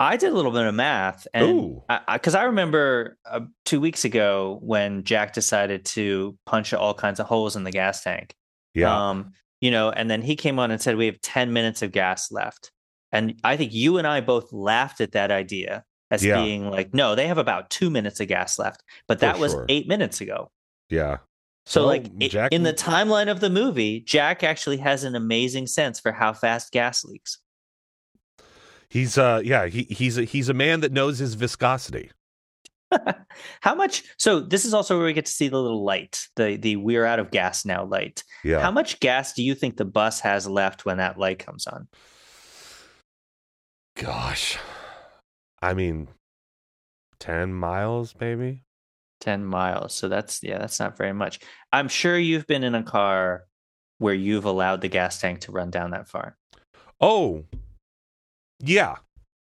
I 0.00 0.16
did 0.16 0.32
a 0.32 0.34
little 0.34 0.50
bit 0.50 0.64
of 0.66 0.74
math, 0.74 1.28
and 1.34 1.80
because 2.10 2.34
I, 2.34 2.44
remember 2.44 3.18
uh, 3.30 3.40
two 3.66 3.80
weeks 3.80 4.04
ago 4.04 4.58
when 4.62 5.04
Jack 5.04 5.34
decided 5.34 5.84
to 5.86 6.36
punch 6.46 6.72
all 6.72 6.94
kinds 6.94 7.20
of 7.20 7.26
holes 7.26 7.54
in 7.54 7.64
the 7.64 7.70
gas 7.70 8.02
tank. 8.02 8.34
yeah 8.74 9.10
Um, 9.10 9.32
you 9.60 9.70
know, 9.70 9.90
and 9.90 10.10
then 10.10 10.22
he 10.22 10.36
came 10.36 10.58
on 10.58 10.70
and 10.70 10.80
said 10.80 10.96
we 10.96 11.04
have 11.06 11.20
10 11.20 11.52
minutes 11.52 11.82
of 11.82 11.92
gas 11.92 12.32
left. 12.32 12.72
And 13.12 13.38
I 13.44 13.58
think 13.58 13.74
you 13.74 13.98
and 13.98 14.06
I 14.06 14.22
both 14.22 14.50
laughed 14.52 15.02
at 15.02 15.12
that 15.12 15.30
idea 15.30 15.84
as 16.10 16.24
Yeah. 16.24 16.42
being 16.42 16.70
like, 16.70 16.94
no, 16.94 17.14
they 17.14 17.26
have 17.26 17.36
about 17.36 17.68
two 17.68 17.90
minutes 17.90 18.20
of 18.20 18.28
gas 18.28 18.58
left. 18.58 18.82
But 19.06 19.18
For 19.18 19.26
that 19.26 19.38
was 19.38 19.52
sure. 19.52 19.66
eight 19.68 19.86
minutes 19.86 20.22
ago. 20.22 20.50
yeah 20.88 21.18
So, 21.66 21.82
So, 21.82 21.86
like 21.86 22.06
i- 22.22 22.28
Jack- 22.28 22.52
in 22.52 22.62
the 22.62 22.72
timeline 22.72 23.30
of 23.30 23.40
the 23.40 23.50
movie, 23.50 24.00
Jack 24.00 24.42
actually 24.42 24.78
has 24.78 25.04
an 25.04 25.14
amazing 25.14 25.66
sense 25.66 26.00
for 26.00 26.12
how 26.12 26.32
fast 26.32 26.72
gas 26.72 27.04
leaks. 27.04 27.36
He's 28.90 29.16
uh 29.16 29.40
yeah 29.42 29.66
he 29.66 29.84
he's 29.84 30.18
a, 30.18 30.24
he's 30.24 30.50
a 30.50 30.54
man 30.54 30.80
that 30.80 30.92
knows 30.92 31.18
his 31.18 31.34
viscosity 31.34 32.10
how 33.60 33.74
much? 33.74 34.02
So 34.18 34.40
this 34.40 34.64
is 34.64 34.74
also 34.74 34.96
where 34.96 35.06
we 35.06 35.12
get 35.12 35.26
to 35.26 35.32
see 35.32 35.48
the 35.48 35.60
little 35.60 35.84
light, 35.84 36.26
the 36.36 36.56
the 36.56 36.76
we're 36.76 37.04
out 37.04 37.20
of 37.20 37.30
gas 37.30 37.64
now 37.64 37.84
light. 37.84 38.24
yeah 38.42 38.60
How 38.60 38.70
much 38.70 39.00
gas 39.00 39.32
do 39.32 39.42
you 39.42 39.54
think 39.54 39.76
the 39.76 39.84
bus 39.84 40.20
has 40.20 40.48
left 40.48 40.84
when 40.84 40.98
that 40.98 41.18
light 41.18 41.38
comes 41.38 41.66
on? 41.66 41.88
Gosh, 43.96 44.58
I 45.62 45.74
mean, 45.74 46.08
ten 47.18 47.52
miles, 47.52 48.14
maybe. 48.18 48.64
10 49.20 49.44
miles. 49.44 49.94
So 49.94 50.08
that's 50.08 50.42
yeah, 50.42 50.58
that's 50.58 50.80
not 50.80 50.96
very 50.96 51.12
much. 51.12 51.40
I'm 51.72 51.88
sure 51.88 52.18
you've 52.18 52.46
been 52.46 52.64
in 52.64 52.74
a 52.74 52.82
car 52.82 53.44
where 53.98 54.14
you've 54.14 54.46
allowed 54.46 54.80
the 54.80 54.88
gas 54.88 55.20
tank 55.20 55.40
to 55.40 55.52
run 55.52 55.70
down 55.70 55.90
that 55.90 56.08
far. 56.08 56.38
Oh, 57.02 57.44
yeah. 58.60 58.96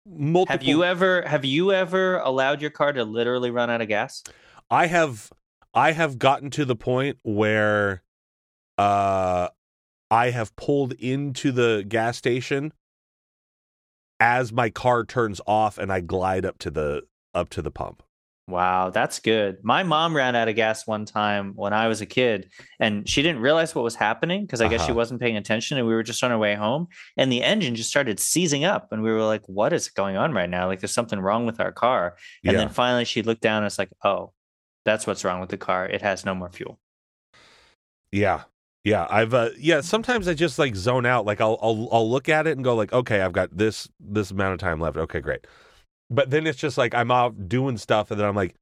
Multiple. 0.09 0.53
Have 0.53 0.63
you 0.63 0.85
ever 0.85 1.23
have 1.23 1.45
you 1.45 1.73
ever 1.73 2.19
allowed 2.19 2.61
your 2.61 2.71
car 2.71 2.93
to 2.93 3.05
literally 3.05 3.51
run 3.51 3.71
out 3.71 3.81
of 3.81 3.89
gas? 3.89 4.23
I 4.71 4.87
have. 4.87 5.33
I 5.75 5.93
have 5.93 6.19
gotten 6.19 6.49
to 6.51 6.65
the 6.65 6.77
point 6.77 7.19
where, 7.23 8.03
uh, 8.79 9.49
I 10.11 10.31
have 10.31 10.57
pulled 10.57 10.93
into 10.95 11.53
the 11.53 11.85
gas 11.87 12.17
station 12.17 12.73
as 14.19 14.53
my 14.53 14.71
car 14.71 15.05
turns 15.05 15.41
off, 15.47 15.77
and 15.77 15.93
I 15.93 16.01
glide 16.01 16.47
up 16.47 16.59
to 16.59 16.71
the 16.71 17.03
up 17.35 17.51
to 17.51 17.63
the 17.63 17.71
pump. 17.71 18.03
Wow, 18.49 18.91
that's 18.91 19.19
good. 19.19 19.59
My 19.65 19.83
mom 19.83 20.15
ran 20.15 20.37
out 20.37 20.47
of 20.49 20.55
gas 20.55 20.87
one 20.87 21.05
time 21.05 21.53
when 21.57 21.73
I 21.73 21.89
was 21.89 22.01
a 22.01 22.07
kid, 22.07 22.49
and 22.79 23.09
she 23.09 23.21
didn't 23.21 23.41
realize 23.41 23.75
what 23.75 23.83
was 23.83 23.97
happening 23.97 24.43
because 24.47 24.61
I 24.61 24.69
guess 24.69 24.83
she 24.83 24.93
Uh-huh. 24.93 24.95
wasn't 24.95 25.21
paying 25.21 25.37
attention, 25.37 25.79
and 25.79 25.87
we 25.87 25.93
were 25.95 26.05
just 26.05 26.23
on 26.23 26.31
our 26.31 26.39
way 26.39 26.55
home, 26.55 26.87
and 27.17 27.33
the 27.33 27.43
engine 27.43 27.75
just 27.75 27.91
started 27.91 28.21
seizing 28.21 28.65
up, 28.65 28.93
and 28.93 29.03
we 29.03 29.11
were 29.11 29.25
like, 29.25 29.43
"What 29.49 29.73
is 29.73 29.89
going 29.89 30.17
on 30.17 30.33
right 30.33 30.49
now? 30.49 30.69
Like, 30.69 30.79
there's 30.79 30.95
something 30.95 31.19
wrong 31.19 31.45
with 31.45 31.59
our 31.59 31.73
car." 31.73 32.17
And 32.47 32.57
yeah. 32.57 32.61
then 32.61 32.69
finally, 32.69 33.05
she 33.05 33.23
looked 33.23 33.41
down 33.43 33.59
and 33.59 33.67
it's 33.67 33.79
like, 33.81 33.91
"Oh, 34.05 34.33
that's 34.85 35.07
what's 35.09 35.25
wrong 35.25 35.41
with 35.41 35.51
the 35.51 35.59
car. 35.59 35.87
It 35.87 36.03
has 36.03 36.25
no 36.25 36.35
more 36.35 36.51
fuel." 36.51 36.79
Yeah. 38.13 38.45
Yeah, 38.85 39.07
I've 39.11 39.35
uh 39.35 39.51
yeah, 39.59 39.81
sometimes 39.81 40.29
I 40.29 40.35
just 40.35 40.61
like 40.61 40.77
zone 40.77 41.07
out. 41.07 41.25
Like 41.27 41.41
I'll 41.41 41.59
I'll 41.61 41.89
I'll 41.91 42.09
look 42.09 42.29
at 42.29 42.47
it 42.47 42.53
and 42.53 42.63
go 42.63 42.77
like, 42.77 42.93
"Okay, 42.93 43.21
I've 43.21 43.33
got 43.33 43.57
this 43.57 43.89
this 43.99 44.31
amount 44.31 44.55
of 44.55 44.61
time 44.61 44.79
left. 44.81 44.97
Okay, 44.97 45.21
great." 45.21 45.45
But 46.11 46.31
then 46.31 46.47
it's 46.47 46.59
just 46.59 46.79
like 46.79 46.95
I'm 46.95 47.11
out 47.11 47.49
doing 47.49 47.77
stuff 47.77 48.11
and 48.11 48.21
then 48.21 48.29
I'm 48.29 48.37
like 48.37 48.55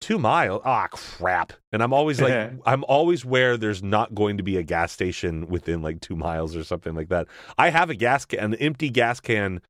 2 0.00 0.18
miles. 0.18 0.62
Ah, 0.64 0.88
crap. 0.90 1.52
And 1.72 1.82
I'm 1.82 1.92
always 1.92 2.20
like 2.20 2.52
I'm 2.66 2.84
always 2.84 3.24
where 3.24 3.56
there's 3.56 3.82
not 3.82 4.14
going 4.14 4.36
to 4.38 4.42
be 4.42 4.56
a 4.56 4.62
gas 4.62 4.92
station 4.92 5.48
within 5.48 5.82
like 5.82 6.00
2 6.00 6.16
miles 6.16 6.56
or 6.56 6.64
something 6.64 6.94
like 6.94 7.08
that. 7.08 7.28
I 7.58 7.70
have 7.70 7.90
a 7.90 7.94
gas 7.94 8.24
can, 8.24 8.40
an 8.40 8.54
empty 8.54 8.90
gas 8.90 9.20
can 9.20 9.60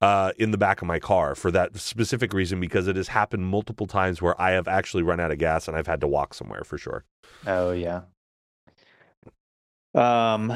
uh, 0.00 0.32
in 0.38 0.52
the 0.52 0.58
back 0.58 0.80
of 0.80 0.86
my 0.86 0.98
car 0.98 1.34
for 1.34 1.50
that 1.50 1.76
specific 1.76 2.32
reason 2.32 2.60
because 2.60 2.86
it 2.86 2.96
has 2.96 3.08
happened 3.08 3.46
multiple 3.46 3.86
times 3.86 4.22
where 4.22 4.40
I 4.40 4.52
have 4.52 4.68
actually 4.68 5.02
run 5.02 5.18
out 5.20 5.32
of 5.32 5.38
gas 5.38 5.66
and 5.66 5.76
I've 5.76 5.88
had 5.88 6.00
to 6.02 6.06
walk 6.06 6.34
somewhere 6.34 6.62
for 6.64 6.78
sure. 6.78 7.04
Oh 7.46 7.72
yeah. 7.72 8.02
Um 9.94 10.54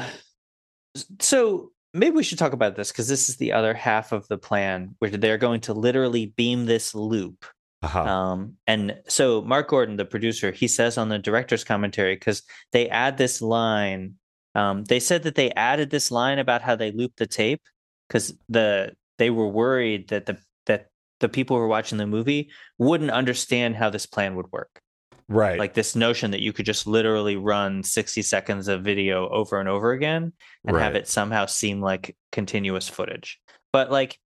so 1.19 1.72
maybe 1.93 2.15
we 2.15 2.23
should 2.23 2.39
talk 2.39 2.53
about 2.53 2.75
this 2.75 2.91
because 2.91 3.07
this 3.07 3.29
is 3.29 3.37
the 3.37 3.51
other 3.53 3.73
half 3.73 4.11
of 4.11 4.27
the 4.27 4.37
plan 4.37 4.95
where 4.99 5.11
they're 5.11 5.37
going 5.37 5.61
to 5.61 5.73
literally 5.73 6.27
beam 6.35 6.65
this 6.65 6.95
loop 6.95 7.45
Uh-huh. 7.83 8.01
Um, 8.01 8.53
and 8.65 8.97
so 9.09 9.41
Mark 9.41 9.67
Gordon, 9.67 9.97
the 9.97 10.05
producer, 10.05 10.51
he 10.51 10.69
says 10.69 10.97
on 10.97 11.09
the 11.09 11.19
director's 11.19 11.65
commentary 11.65 12.15
because 12.15 12.41
they 12.71 12.87
add 12.89 13.17
this 13.17 13.41
line. 13.41 14.15
Um, 14.55 14.85
they 14.85 15.01
said 15.01 15.23
that 15.23 15.35
they 15.35 15.51
added 15.51 15.89
this 15.89 16.09
line 16.09 16.39
about 16.39 16.61
how 16.61 16.77
they 16.77 16.91
loop 16.91 17.13
the 17.17 17.27
tape 17.27 17.61
because 18.07 18.33
the 18.47 18.93
they 19.17 19.29
were 19.29 19.49
worried 19.49 20.09
that 20.09 20.25
the 20.27 20.37
that 20.65 20.87
the 21.19 21.27
people 21.27 21.57
who 21.57 21.61
were 21.61 21.67
watching 21.67 21.97
the 21.97 22.07
movie 22.07 22.49
wouldn't 22.77 23.11
understand 23.11 23.75
how 23.75 23.89
this 23.89 24.05
plan 24.05 24.35
would 24.35 24.51
work. 24.51 24.79
Right. 25.33 25.59
Like 25.59 25.73
this 25.73 25.95
notion 25.95 26.31
that 26.31 26.41
you 26.41 26.53
could 26.53 26.65
just 26.65 26.85
literally 26.85 27.35
run 27.35 27.83
60 27.83 28.21
seconds 28.21 28.67
of 28.67 28.83
video 28.83 29.27
over 29.29 29.59
and 29.59 29.67
over 29.67 29.91
again 29.91 30.33
and 30.65 30.77
have 30.77 30.95
it 30.95 31.07
somehow 31.07 31.45
seem 31.45 31.81
like 31.81 32.15
continuous 32.31 32.87
footage. 32.87 33.39
But 33.71 33.91
like 33.91 34.19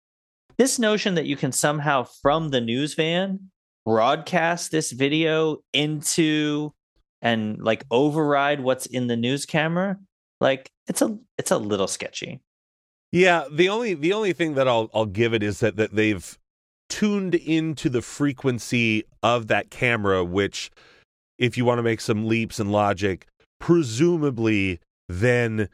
this 0.58 0.80
notion 0.80 1.16
that 1.16 1.26
you 1.26 1.36
can 1.36 1.52
somehow 1.52 2.08
from 2.22 2.50
the 2.50 2.62
news 2.62 2.96
van 2.96 3.52
broadcast 3.86 4.72
this 4.72 4.92
video 4.92 5.58
into 5.74 6.74
and 7.22 7.62
like 7.62 7.84
override 7.92 8.62
what's 8.62 8.86
in 8.86 9.08
the 9.08 9.16
news 9.16 9.46
camera, 9.46 9.98
like 10.42 10.72
it's 10.88 11.02
a 11.02 11.18
it's 11.38 11.52
a 11.52 11.58
little 11.58 11.88
sketchy. 11.88 12.42
Yeah, 13.12 13.46
the 13.52 13.70
only 13.70 13.94
the 13.94 14.14
only 14.14 14.34
thing 14.34 14.56
that 14.56 14.68
I'll 14.68 14.90
I'll 14.94 15.06
give 15.06 15.34
it 15.34 15.44
is 15.44 15.60
that 15.60 15.76
that 15.76 15.96
they've 15.96 16.38
tuned 16.90 17.36
into 17.36 17.90
the 17.90 18.02
frequency 18.02 19.04
of 19.24 19.48
that 19.48 19.70
camera, 19.70 20.24
which, 20.24 20.72
if 21.38 21.58
you 21.58 21.66
want 21.66 21.80
to 21.80 21.84
make 21.84 22.02
some 22.02 22.28
leaps 22.28 22.60
in 22.60 22.72
logic, 22.72 23.28
presumably 23.60 24.80
then 25.08 25.70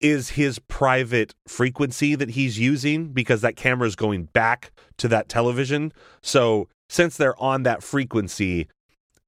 is 0.00 0.30
his 0.30 0.58
private 0.58 1.34
frequency 1.46 2.14
that 2.14 2.30
he's 2.30 2.58
using 2.58 3.08
because 3.08 3.40
that 3.40 3.56
camera 3.56 3.86
is 3.86 3.96
going 3.96 4.24
back 4.24 4.70
to 4.98 5.08
that 5.08 5.28
television. 5.28 5.92
So 6.22 6.68
since 6.88 7.16
they're 7.16 7.40
on 7.40 7.62
that 7.62 7.82
frequency, 7.82 8.68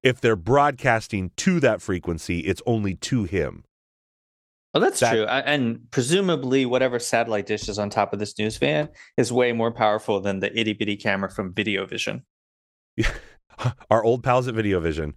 if 0.02 0.20
they're 0.20 0.36
broadcasting 0.36 1.30
to 1.38 1.60
that 1.60 1.80
frequency, 1.80 2.40
it's 2.40 2.60
only 2.66 2.94
to 2.96 3.24
him. 3.24 3.64
Well, 4.74 4.82
that's 4.82 5.00
That- 5.00 5.12
true. 5.12 5.24
And 5.24 5.90
presumably, 5.90 6.66
whatever 6.66 6.98
satellite 6.98 7.46
dish 7.46 7.68
is 7.68 7.78
on 7.78 7.88
top 7.88 8.12
of 8.12 8.18
this 8.18 8.38
news 8.38 8.58
van 8.58 8.90
is 9.16 9.32
way 9.32 9.52
more 9.52 9.72
powerful 9.72 10.20
than 10.20 10.40
the 10.40 10.54
itty 10.58 10.74
bitty 10.74 10.96
camera 10.96 11.30
from 11.30 11.54
Video 11.54 11.86
Vision. 11.86 12.24
our 13.90 14.02
old 14.04 14.22
pals 14.22 14.48
at 14.48 14.54
Videovision. 14.54 15.14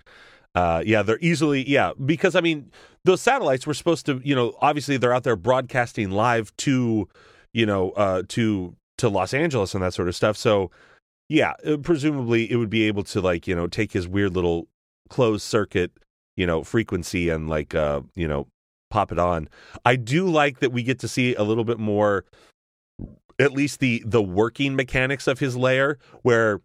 Uh, 0.56 0.82
yeah, 0.86 1.04
they're 1.04 1.20
easily 1.22 1.68
yeah 1.70 1.92
because 2.06 2.36
I 2.36 2.42
mean 2.42 2.72
those 3.06 3.22
satellites 3.22 3.68
were 3.68 3.74
supposed 3.74 4.06
to 4.08 4.20
you 4.24 4.36
know 4.36 4.58
obviously 4.62 4.98
they're 4.98 5.14
out 5.14 5.24
there 5.24 5.36
broadcasting 5.36 6.12
live 6.12 6.56
to 6.58 7.08
you 7.54 7.66
know 7.66 7.92
uh, 7.92 8.24
to 8.30 8.76
to 8.98 9.10
Los 9.10 9.34
Angeles 9.34 9.74
and 9.74 9.84
that 9.84 9.94
sort 9.94 10.08
of 10.08 10.16
stuff. 10.16 10.38
So 10.38 10.72
yeah, 11.30 11.54
uh, 11.66 11.78
presumably 11.78 12.52
it 12.52 12.56
would 12.56 12.70
be 12.70 12.84
able 12.84 13.04
to 13.06 13.22
like 13.22 13.48
you 13.48 13.56
know 13.56 13.68
take 13.68 13.92
his 13.92 14.08
weird 14.08 14.36
little 14.36 14.68
closed 15.10 15.44
circuit 15.44 15.92
you 16.36 16.46
know 16.46 16.64
frequency 16.64 17.30
and 17.30 17.50
like 17.50 17.74
uh 17.76 18.02
you 18.16 18.28
know 18.28 18.48
pop 18.90 19.12
it 19.12 19.20
on. 19.20 19.48
I 19.86 19.96
do 19.96 20.28
like 20.28 20.60
that 20.60 20.72
we 20.72 20.82
get 20.84 21.00
to 21.00 21.08
see 21.08 21.36
a 21.36 21.44
little 21.44 21.64
bit 21.64 21.80
more 21.80 22.26
at 23.40 23.54
least 23.54 23.80
the 23.80 24.04
the 24.06 24.22
working 24.22 24.76
mechanics 24.76 25.28
of 25.28 25.40
his 25.40 25.56
lair 25.56 25.98
where 26.24 26.62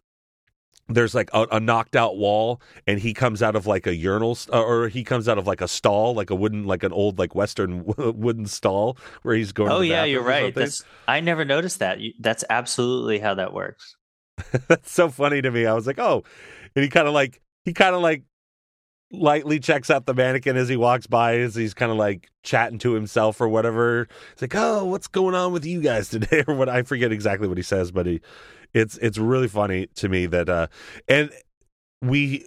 there's 0.89 1.15
like 1.15 1.31
a, 1.33 1.47
a 1.53 1.61
knocked 1.61 1.97
out 1.97 2.17
wall 2.17 2.61
and 2.87 2.99
he 2.99 3.15
comes 3.15 3.43
out 3.43 3.57
of 3.57 3.67
like 3.67 3.87
a 3.87 3.95
urinal 3.95 4.35
st- 4.35 4.55
uh, 4.55 4.63
or 4.63 4.89
he 4.89 5.03
comes 5.03 5.29
out 5.29 5.39
of 5.39 5.47
like 5.47 5.61
a 5.63 5.69
stall 5.69 6.15
like 6.15 6.29
a 6.31 6.35
wooden 6.35 6.65
like 6.65 6.83
an 6.83 6.93
old 6.93 7.19
like 7.19 7.35
western 7.35 7.85
wooden 7.97 8.47
stall 8.47 8.97
where 9.23 9.35
he's 9.35 9.53
going 9.53 9.71
to 9.71 9.77
Oh 9.77 9.81
yeah, 9.81 10.05
you're 10.05 10.23
right. 10.23 10.55
I 11.09 11.21
never 11.21 11.45
noticed 11.45 11.79
that. 11.79 12.01
You- 12.01 12.13
That's 12.21 12.45
absolutely 12.51 13.19
how 13.19 13.35
that 13.35 13.53
works. 13.55 13.97
That's 14.69 14.91
so 14.93 15.09
funny 15.09 15.41
to 15.43 15.51
me. 15.51 15.65
I 15.65 15.73
was 15.75 15.87
like, 15.87 15.99
oh, 15.99 16.23
and 16.75 16.83
he 16.83 16.91
kind 16.91 17.07
of 17.09 17.15
like 17.15 17.41
he 17.65 17.73
kind 17.73 17.95
of 17.95 18.03
like 18.03 18.25
lightly 19.11 19.61
checks 19.61 19.91
out 19.91 20.07
the 20.07 20.15
mannequin 20.15 20.57
as 20.57 20.69
he 20.69 20.77
walks 20.77 21.07
by 21.07 21.37
as 21.39 21.55
he's 21.55 21.73
kind 21.73 21.93
of 21.93 21.99
like 21.99 22.31
chatting 22.43 22.79
to 22.81 22.93
himself 22.95 23.41
or 23.41 23.49
whatever. 23.49 24.09
It's 24.33 24.43
like, 24.43 24.55
oh, 24.57 24.85
what's 24.85 25.07
going 25.07 25.35
on 25.35 25.53
with 25.53 25.65
you 25.65 25.81
guys 25.81 26.09
today 26.09 26.43
or 26.49 26.55
what? 26.55 26.69
I 26.69 26.83
forget 26.83 27.13
exactly 27.13 27.47
what 27.49 27.57
he 27.57 27.63
says, 27.63 27.93
but 27.93 28.07
he, 28.07 28.21
it's 28.75 28.99
it's 28.99 29.19
really 29.19 29.49
funny 29.49 29.87
to 29.95 30.09
me 30.09 30.27
that 30.27 30.49
uh 30.49 30.67
and 31.09 31.31
we, 32.03 32.47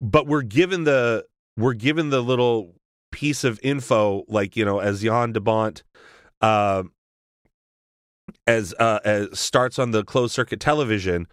but 0.00 0.26
we're 0.26 0.42
given 0.42 0.84
the 0.84 1.24
we're 1.56 1.74
given 1.74 2.10
the 2.10 2.22
little 2.22 2.74
piece 3.12 3.44
of 3.44 3.60
info 3.62 4.24
like 4.28 4.56
you 4.56 4.64
know 4.64 4.80
as 4.80 5.02
Jan 5.02 5.32
de 5.32 5.72
uh, 6.40 6.82
as 8.46 8.74
uh 8.78 8.98
as 9.04 9.38
starts 9.38 9.78
on 9.78 9.92
the 9.92 10.02
closed 10.02 10.34
circuit 10.34 10.60
television 10.60 11.28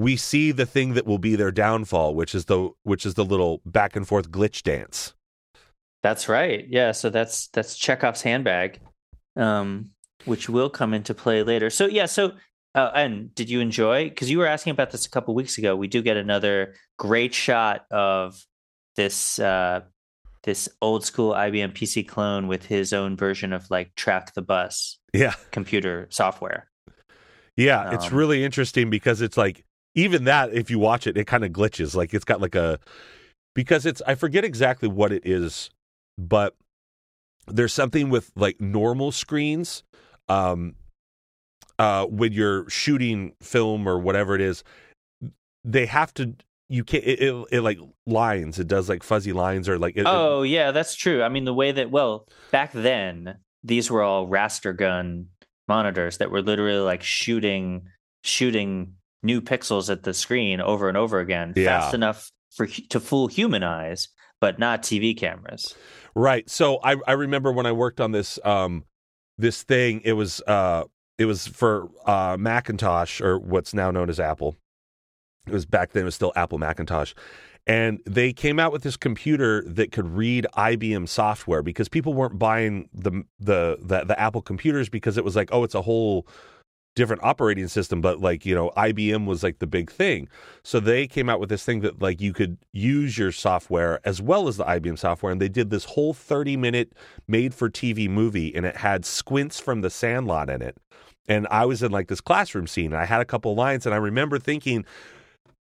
we 0.00 0.16
see 0.16 0.50
the 0.50 0.64
thing 0.64 0.94
that 0.94 1.06
will 1.06 1.18
be 1.18 1.36
their 1.36 1.52
downfall, 1.52 2.14
which 2.14 2.34
is 2.34 2.46
the 2.46 2.70
which 2.84 3.04
is 3.04 3.14
the 3.14 3.24
little 3.24 3.60
back 3.66 3.94
and 3.94 4.08
forth 4.08 4.30
glitch 4.30 4.62
dance. 4.62 5.12
That's 6.02 6.26
right. 6.26 6.66
Yeah, 6.66 6.92
so 6.92 7.10
that's 7.10 7.48
that's 7.48 7.76
Chekhov's 7.76 8.22
handbag, 8.22 8.80
um, 9.36 9.90
which 10.24 10.48
will 10.48 10.70
come 10.70 10.94
into 10.94 11.12
play 11.12 11.42
later. 11.42 11.68
So 11.68 11.84
yeah, 11.84 12.06
so 12.06 12.32
uh, 12.74 12.90
and 12.94 13.34
did 13.34 13.50
you 13.50 13.60
enjoy? 13.60 14.08
Because 14.08 14.30
you 14.30 14.38
were 14.38 14.46
asking 14.46 14.72
about 14.72 14.90
this 14.90 15.06
a 15.06 15.10
couple 15.10 15.34
weeks 15.34 15.58
ago. 15.58 15.76
We 15.76 15.88
do 15.88 16.02
get 16.02 16.16
another 16.16 16.74
great 16.98 17.34
shot 17.34 17.86
of 17.90 18.44
this 18.96 19.38
uh, 19.38 19.82
this 20.44 20.68
old 20.82 21.04
school 21.04 21.34
IBM 21.34 21.72
PC 21.72 22.04
clone 22.04 22.48
with 22.48 22.66
his 22.66 22.92
own 22.92 23.16
version 23.16 23.52
of 23.52 23.70
like 23.70 23.94
Track 23.96 24.34
the 24.34 24.42
Bus 24.42 24.98
Yeah, 25.12 25.34
computer 25.52 26.08
software. 26.10 26.70
yeah, 27.56 27.84
it's 27.90 28.10
Um, 28.10 28.12
really 28.12 28.44
interesting 28.44 28.90
because 28.90 29.20
it's 29.20 29.36
like 29.36 29.64
even 29.94 30.24
that 30.24 30.52
if 30.52 30.70
you 30.70 30.78
watch 30.78 31.06
it, 31.06 31.16
it 31.16 31.26
kind 31.26 31.44
of 31.44 31.52
glitches. 31.52 31.94
Like 31.94 32.14
it's 32.14 32.24
got 32.24 32.40
like 32.40 32.54
a 32.54 32.78
because 33.54 33.86
it's 33.86 34.02
I 34.06 34.14
forget 34.16 34.44
exactly 34.44 34.88
what 34.88 35.12
it 35.12 35.26
is, 35.26 35.70
but 36.18 36.56
there's 37.48 37.74
something 37.74 38.10
with 38.10 38.32
like 38.36 38.60
normal 38.60 39.12
screens. 39.12 39.84
Um, 40.28 40.76
uh, 41.80 42.06
when 42.06 42.32
you're 42.32 42.68
shooting 42.68 43.32
film 43.42 43.88
or 43.88 43.98
whatever 43.98 44.34
it 44.34 44.40
is, 44.42 44.62
they 45.64 45.86
have 45.86 46.12
to. 46.14 46.34
You 46.68 46.84
can't. 46.84 47.02
It, 47.04 47.20
it, 47.20 47.46
it 47.50 47.60
like 47.62 47.78
lines. 48.06 48.58
It 48.58 48.68
does 48.68 48.88
like 48.88 49.02
fuzzy 49.02 49.32
lines 49.32 49.68
or 49.68 49.78
like. 49.78 49.96
It, 49.96 50.04
Oh 50.06 50.42
yeah, 50.42 50.70
that's 50.70 50.94
true. 50.94 51.22
I 51.22 51.28
mean, 51.28 51.44
the 51.44 51.54
way 51.54 51.72
that 51.72 51.90
well 51.90 52.28
back 52.52 52.72
then 52.72 53.38
these 53.64 53.90
were 53.90 54.02
all 54.02 54.28
raster 54.28 54.76
gun 54.76 55.26
monitors 55.68 56.18
that 56.18 56.30
were 56.30 56.42
literally 56.42 56.80
like 56.80 57.02
shooting 57.02 57.82
shooting 58.24 58.94
new 59.22 59.40
pixels 59.40 59.90
at 59.90 60.02
the 60.02 60.14
screen 60.14 60.60
over 60.60 60.88
and 60.88 60.96
over 60.96 61.18
again, 61.20 61.52
Yeah. 61.56 61.80
fast 61.80 61.94
enough 61.94 62.30
for 62.54 62.66
to 62.66 63.00
fool 63.00 63.26
human 63.26 63.62
eyes, 63.62 64.08
but 64.40 64.58
not 64.58 64.82
TV 64.82 65.16
cameras. 65.16 65.74
Right. 66.14 66.48
So 66.50 66.78
I 66.82 66.96
I 67.06 67.12
remember 67.12 67.52
when 67.52 67.66
I 67.66 67.72
worked 67.72 68.00
on 68.00 68.12
this 68.12 68.38
um 68.44 68.84
this 69.38 69.62
thing 69.62 70.02
it 70.04 70.12
was 70.12 70.40
uh 70.46 70.84
it 71.20 71.26
was 71.26 71.46
for 71.46 71.90
uh 72.06 72.36
Macintosh 72.40 73.20
or 73.20 73.38
what's 73.38 73.74
now 73.74 73.90
known 73.90 74.08
as 74.08 74.18
Apple. 74.18 74.56
It 75.46 75.52
was 75.52 75.66
back 75.66 75.92
then 75.92 76.02
it 76.02 76.06
was 76.06 76.14
still 76.14 76.32
Apple 76.34 76.58
Macintosh. 76.58 77.12
And 77.66 78.00
they 78.06 78.32
came 78.32 78.58
out 78.58 78.72
with 78.72 78.82
this 78.82 78.96
computer 78.96 79.62
that 79.66 79.92
could 79.92 80.06
read 80.06 80.46
IBM 80.56 81.06
software 81.06 81.62
because 81.62 81.88
people 81.88 82.14
weren't 82.14 82.38
buying 82.38 82.88
the 82.94 83.22
the 83.38 83.78
the, 83.82 84.04
the 84.04 84.18
Apple 84.18 84.40
computers 84.40 84.88
because 84.88 85.18
it 85.18 85.24
was 85.24 85.36
like, 85.36 85.50
oh, 85.52 85.62
it's 85.62 85.74
a 85.74 85.82
whole 85.82 86.26
different 86.96 87.22
operating 87.22 87.68
system, 87.68 88.00
but 88.00 88.20
like, 88.20 88.44
you 88.44 88.54
know, 88.54 88.70
IBM 88.76 89.26
was 89.26 89.42
like 89.42 89.58
the 89.58 89.66
big 89.66 89.90
thing. 89.90 90.28
So 90.64 90.80
they 90.80 91.06
came 91.06 91.28
out 91.28 91.38
with 91.38 91.48
this 91.48 91.64
thing 91.64 91.80
that 91.80 92.00
like 92.02 92.20
you 92.20 92.32
could 92.32 92.58
use 92.72 93.16
your 93.16 93.30
software 93.30 94.00
as 94.04 94.20
well 94.20 94.48
as 94.48 94.56
the 94.56 94.64
IBM 94.64 94.98
software. 94.98 95.30
And 95.30 95.40
they 95.40 95.48
did 95.48 95.70
this 95.70 95.84
whole 95.84 96.14
30 96.14 96.56
minute 96.56 96.92
made 97.28 97.54
for 97.54 97.70
TV 97.70 98.08
movie 98.08 98.54
and 98.54 98.66
it 98.66 98.78
had 98.78 99.04
squints 99.04 99.60
from 99.60 99.82
the 99.82 99.90
sandlot 99.90 100.50
in 100.50 100.62
it. 100.62 100.78
And 101.30 101.46
I 101.48 101.64
was 101.64 101.80
in 101.80 101.92
like 101.92 102.08
this 102.08 102.20
classroom 102.20 102.66
scene 102.66 102.92
I 102.92 103.04
had 103.04 103.20
a 103.20 103.24
couple 103.24 103.54
lines 103.54 103.86
and 103.86 103.94
I 103.94 103.98
remember 103.98 104.38
thinking 104.38 104.84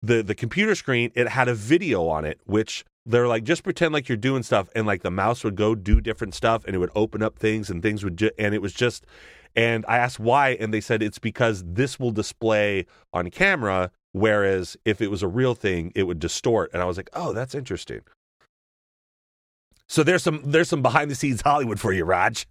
the 0.01 0.23
the 0.23 0.33
computer 0.33 0.73
screen, 0.73 1.11
it 1.15 1.27
had 1.27 1.49
a 1.49 1.53
video 1.53 2.07
on 2.07 2.23
it, 2.23 2.39
which 2.45 2.85
they're 3.05 3.27
like 3.27 3.43
just 3.43 3.63
pretend 3.63 3.93
like 3.93 4.07
you're 4.07 4.17
doing 4.17 4.41
stuff 4.41 4.69
and 4.73 4.87
like 4.87 5.01
the 5.03 5.11
mouse 5.11 5.43
would 5.43 5.55
go 5.55 5.75
do 5.75 5.99
different 5.99 6.33
stuff 6.33 6.63
and 6.65 6.75
it 6.75 6.79
would 6.79 6.91
open 6.95 7.21
up 7.21 7.37
things 7.37 7.69
and 7.69 7.81
things 7.83 8.05
would 8.05 8.17
ju- 8.17 8.31
and 8.39 8.55
it 8.55 8.61
was 8.61 8.73
just 8.73 9.05
and 9.55 9.83
I 9.87 9.97
asked 9.97 10.19
why 10.19 10.51
and 10.51 10.73
they 10.73 10.79
said 10.79 11.03
it's 11.03 11.19
because 11.19 11.63
this 11.65 11.99
will 11.99 12.11
display 12.11 12.85
on 13.11 13.29
camera 13.29 13.91
whereas 14.13 14.77
if 14.85 15.01
it 15.01 15.11
was 15.11 15.23
a 15.23 15.27
real 15.27 15.55
thing 15.55 15.91
it 15.95 16.03
would 16.03 16.19
distort 16.19 16.69
and 16.71 16.81
I 16.81 16.85
was 16.85 16.95
like 16.97 17.09
oh 17.13 17.33
that's 17.33 17.53
interesting. 17.53 18.01
So 19.87 20.03
there's 20.03 20.23
some 20.23 20.41
there's 20.45 20.69
some 20.69 20.81
behind 20.81 21.11
the 21.11 21.15
scenes 21.15 21.41
Hollywood 21.41 21.79
for 21.79 21.91
you 21.91 22.05
Raj 22.05 22.47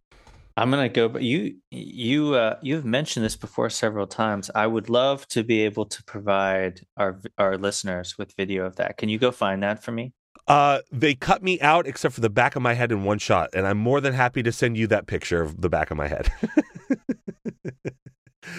I'm 0.58 0.70
gonna 0.70 0.88
go, 0.88 1.08
but 1.08 1.22
you 1.22 1.56
you 1.70 2.34
uh, 2.34 2.56
you've 2.62 2.84
mentioned 2.84 3.24
this 3.24 3.36
before 3.36 3.70
several 3.70 4.06
times. 4.06 4.50
I 4.54 4.66
would 4.66 4.88
love 4.88 5.26
to 5.28 5.44
be 5.44 5.62
able 5.62 5.86
to 5.86 6.04
provide 6.04 6.80
our 6.96 7.20
our 7.38 7.56
listeners 7.56 8.16
with 8.18 8.34
video 8.36 8.66
of 8.66 8.76
that. 8.76 8.96
Can 8.96 9.08
you 9.08 9.18
go 9.18 9.30
find 9.30 9.62
that 9.62 9.82
for 9.82 9.92
me? 9.92 10.12
uh 10.46 10.80
they 10.90 11.14
cut 11.14 11.42
me 11.42 11.60
out 11.60 11.86
except 11.86 12.14
for 12.14 12.22
the 12.22 12.30
back 12.30 12.56
of 12.56 12.62
my 12.62 12.72
head 12.72 12.90
in 12.90 13.04
one 13.04 13.18
shot 13.18 13.50
and 13.52 13.66
I'm 13.66 13.76
more 13.76 14.00
than 14.00 14.14
happy 14.14 14.42
to 14.44 14.52
send 14.52 14.78
you 14.78 14.86
that 14.86 15.06
picture 15.06 15.42
of 15.42 15.60
the 15.60 15.68
back 15.68 15.90
of 15.90 15.96
my 15.96 16.08
head 16.08 16.32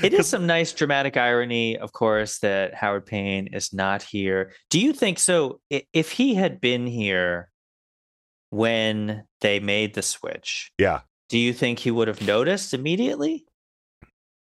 It 0.03 0.13
is 0.13 0.27
some 0.27 0.46
nice 0.46 0.72
dramatic 0.72 1.18
irony, 1.18 1.77
of 1.77 1.91
course, 1.91 2.39
that 2.39 2.74
Howard 2.74 3.06
Payne 3.06 3.48
is 3.48 3.74
not 3.74 4.01
here. 4.01 4.53
Do 4.70 4.79
you 4.79 4.94
think 4.94 5.20
so? 5.20 5.60
If 5.70 6.12
he 6.12 6.36
had 6.36 6.62
been 6.62 6.88
here 6.88 7.50
when 8.50 9.24
they 9.41 9.60
made 9.60 9.96
the 9.96 10.01
switch, 10.01 10.72
yeah, 10.77 11.01
do 11.29 11.38
you 11.38 11.53
think 11.53 11.79
he 11.79 11.91
would 11.91 12.07
have 12.07 12.21
noticed 12.21 12.74
immediately? 12.74 13.45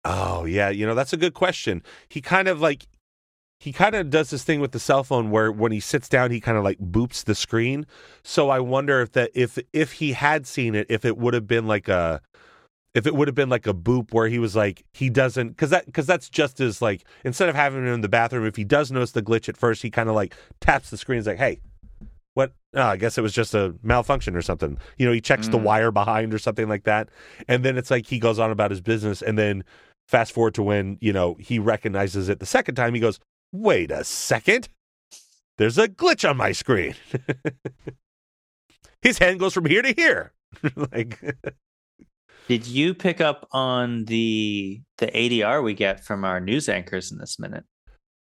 Oh 0.06 0.46
yeah, 0.46 0.70
you 0.70 0.86
know 0.86 0.96
that's 0.96 1.14
a 1.14 1.18
good 1.18 1.34
question. 1.34 1.84
He 2.08 2.22
kind 2.22 2.48
of 2.48 2.62
like 2.62 2.88
he 3.60 3.74
kind 3.74 3.96
of 3.96 4.10
does 4.10 4.30
this 4.30 4.44
thing 4.44 4.60
with 4.60 4.72
the 4.72 4.80
cell 4.80 5.04
phone 5.04 5.32
where 5.32 5.52
when 5.52 5.72
he 5.72 5.80
sits 5.80 6.08
down 6.08 6.32
he 6.32 6.40
kind 6.40 6.58
of 6.58 6.64
like 6.64 6.78
boops 6.78 7.24
the 7.24 7.36
screen. 7.36 7.86
So 8.24 8.50
I 8.50 8.60
wonder 8.60 9.02
if 9.02 9.12
that 9.14 9.32
if 9.34 9.58
if 9.74 9.94
he 9.94 10.14
had 10.14 10.48
seen 10.48 10.76
it 10.76 10.88
if 10.90 11.04
it 11.04 11.18
would 11.18 11.34
have 11.34 11.48
been 11.48 11.68
like 11.68 11.88
a 11.88 12.22
if 12.94 13.06
it 13.06 13.16
would 13.16 13.28
have 13.28 13.36
been 13.36 13.50
like 13.50 13.68
a 13.68 13.74
boop 13.74 14.14
where 14.14 14.28
he 14.28 14.40
was 14.40 14.56
like 14.56 14.86
he 14.94 15.10
doesn't 15.10 15.50
because 15.50 15.72
that 15.72 15.86
because 15.88 16.06
that's 16.06 16.30
just 16.30 16.60
as 16.60 16.82
like 16.82 17.04
instead 17.26 17.50
of 17.50 17.56
having 17.56 17.82
him 17.82 17.94
in 17.94 18.02
the 18.02 18.10
bathroom 18.10 18.46
if 18.46 18.56
he 18.56 18.64
does 18.64 18.92
notice 18.92 19.12
the 19.12 19.22
glitch 19.22 19.50
at 19.50 19.58
first 19.58 19.82
he 19.82 19.90
kind 19.90 20.10
of 20.10 20.16
like 20.16 20.36
taps 20.62 20.90
the 20.90 20.98
screen. 20.98 21.18
He's 21.18 21.28
like, 21.28 21.38
hey? 21.38 21.60
Oh, 22.78 22.84
I 22.84 22.98
guess 22.98 23.18
it 23.18 23.22
was 23.22 23.34
just 23.34 23.54
a 23.54 23.76
malfunction 23.84 24.36
or 24.36 24.42
something. 24.42 24.78
You 24.98 25.08
know, 25.08 25.12
he 25.12 25.20
checks 25.20 25.48
mm. 25.48 25.52
the 25.52 25.58
wire 25.58 25.92
behind 25.92 26.34
or 26.34 26.38
something 26.38 26.70
like 26.70 26.84
that, 26.84 27.10
and 27.48 27.66
then 27.66 27.78
it's 27.78 27.92
like 27.92 28.06
he 28.06 28.20
goes 28.20 28.40
on 28.40 28.52
about 28.52 28.72
his 28.72 28.82
business, 28.82 29.22
and 29.22 29.38
then 29.38 29.64
fast 30.08 30.32
forward 30.32 30.54
to 30.56 30.64
when 30.64 30.98
you 31.02 31.12
know 31.12 31.36
he 31.40 31.60
recognizes 31.60 32.30
it 32.30 32.40
the 32.40 32.46
second 32.46 32.76
time. 32.76 32.94
He 32.94 33.00
goes, 33.00 33.20
wait 33.52 33.92
a 33.92 34.04
second, 34.04 34.70
there's 35.58 35.78
a 35.78 35.88
glitch 35.88 36.28
on 36.28 36.38
my 36.38 36.52
screen. 36.52 36.96
His 39.02 39.18
hand 39.18 39.40
goes 39.40 39.54
from 39.54 39.66
here 39.66 39.82
to 39.82 39.94
here. 39.94 40.34
like 40.76 41.20
Did 42.48 42.66
you 42.66 42.94
pick 42.94 43.20
up 43.20 43.48
on 43.52 44.06
the 44.06 44.82
the 44.98 45.08
ADR 45.08 45.64
we 45.64 45.74
get 45.74 46.04
from 46.04 46.24
our 46.24 46.40
news 46.40 46.70
anchors 46.70 47.12
in 47.12 47.18
this 47.18 47.40
minute? 47.40 47.66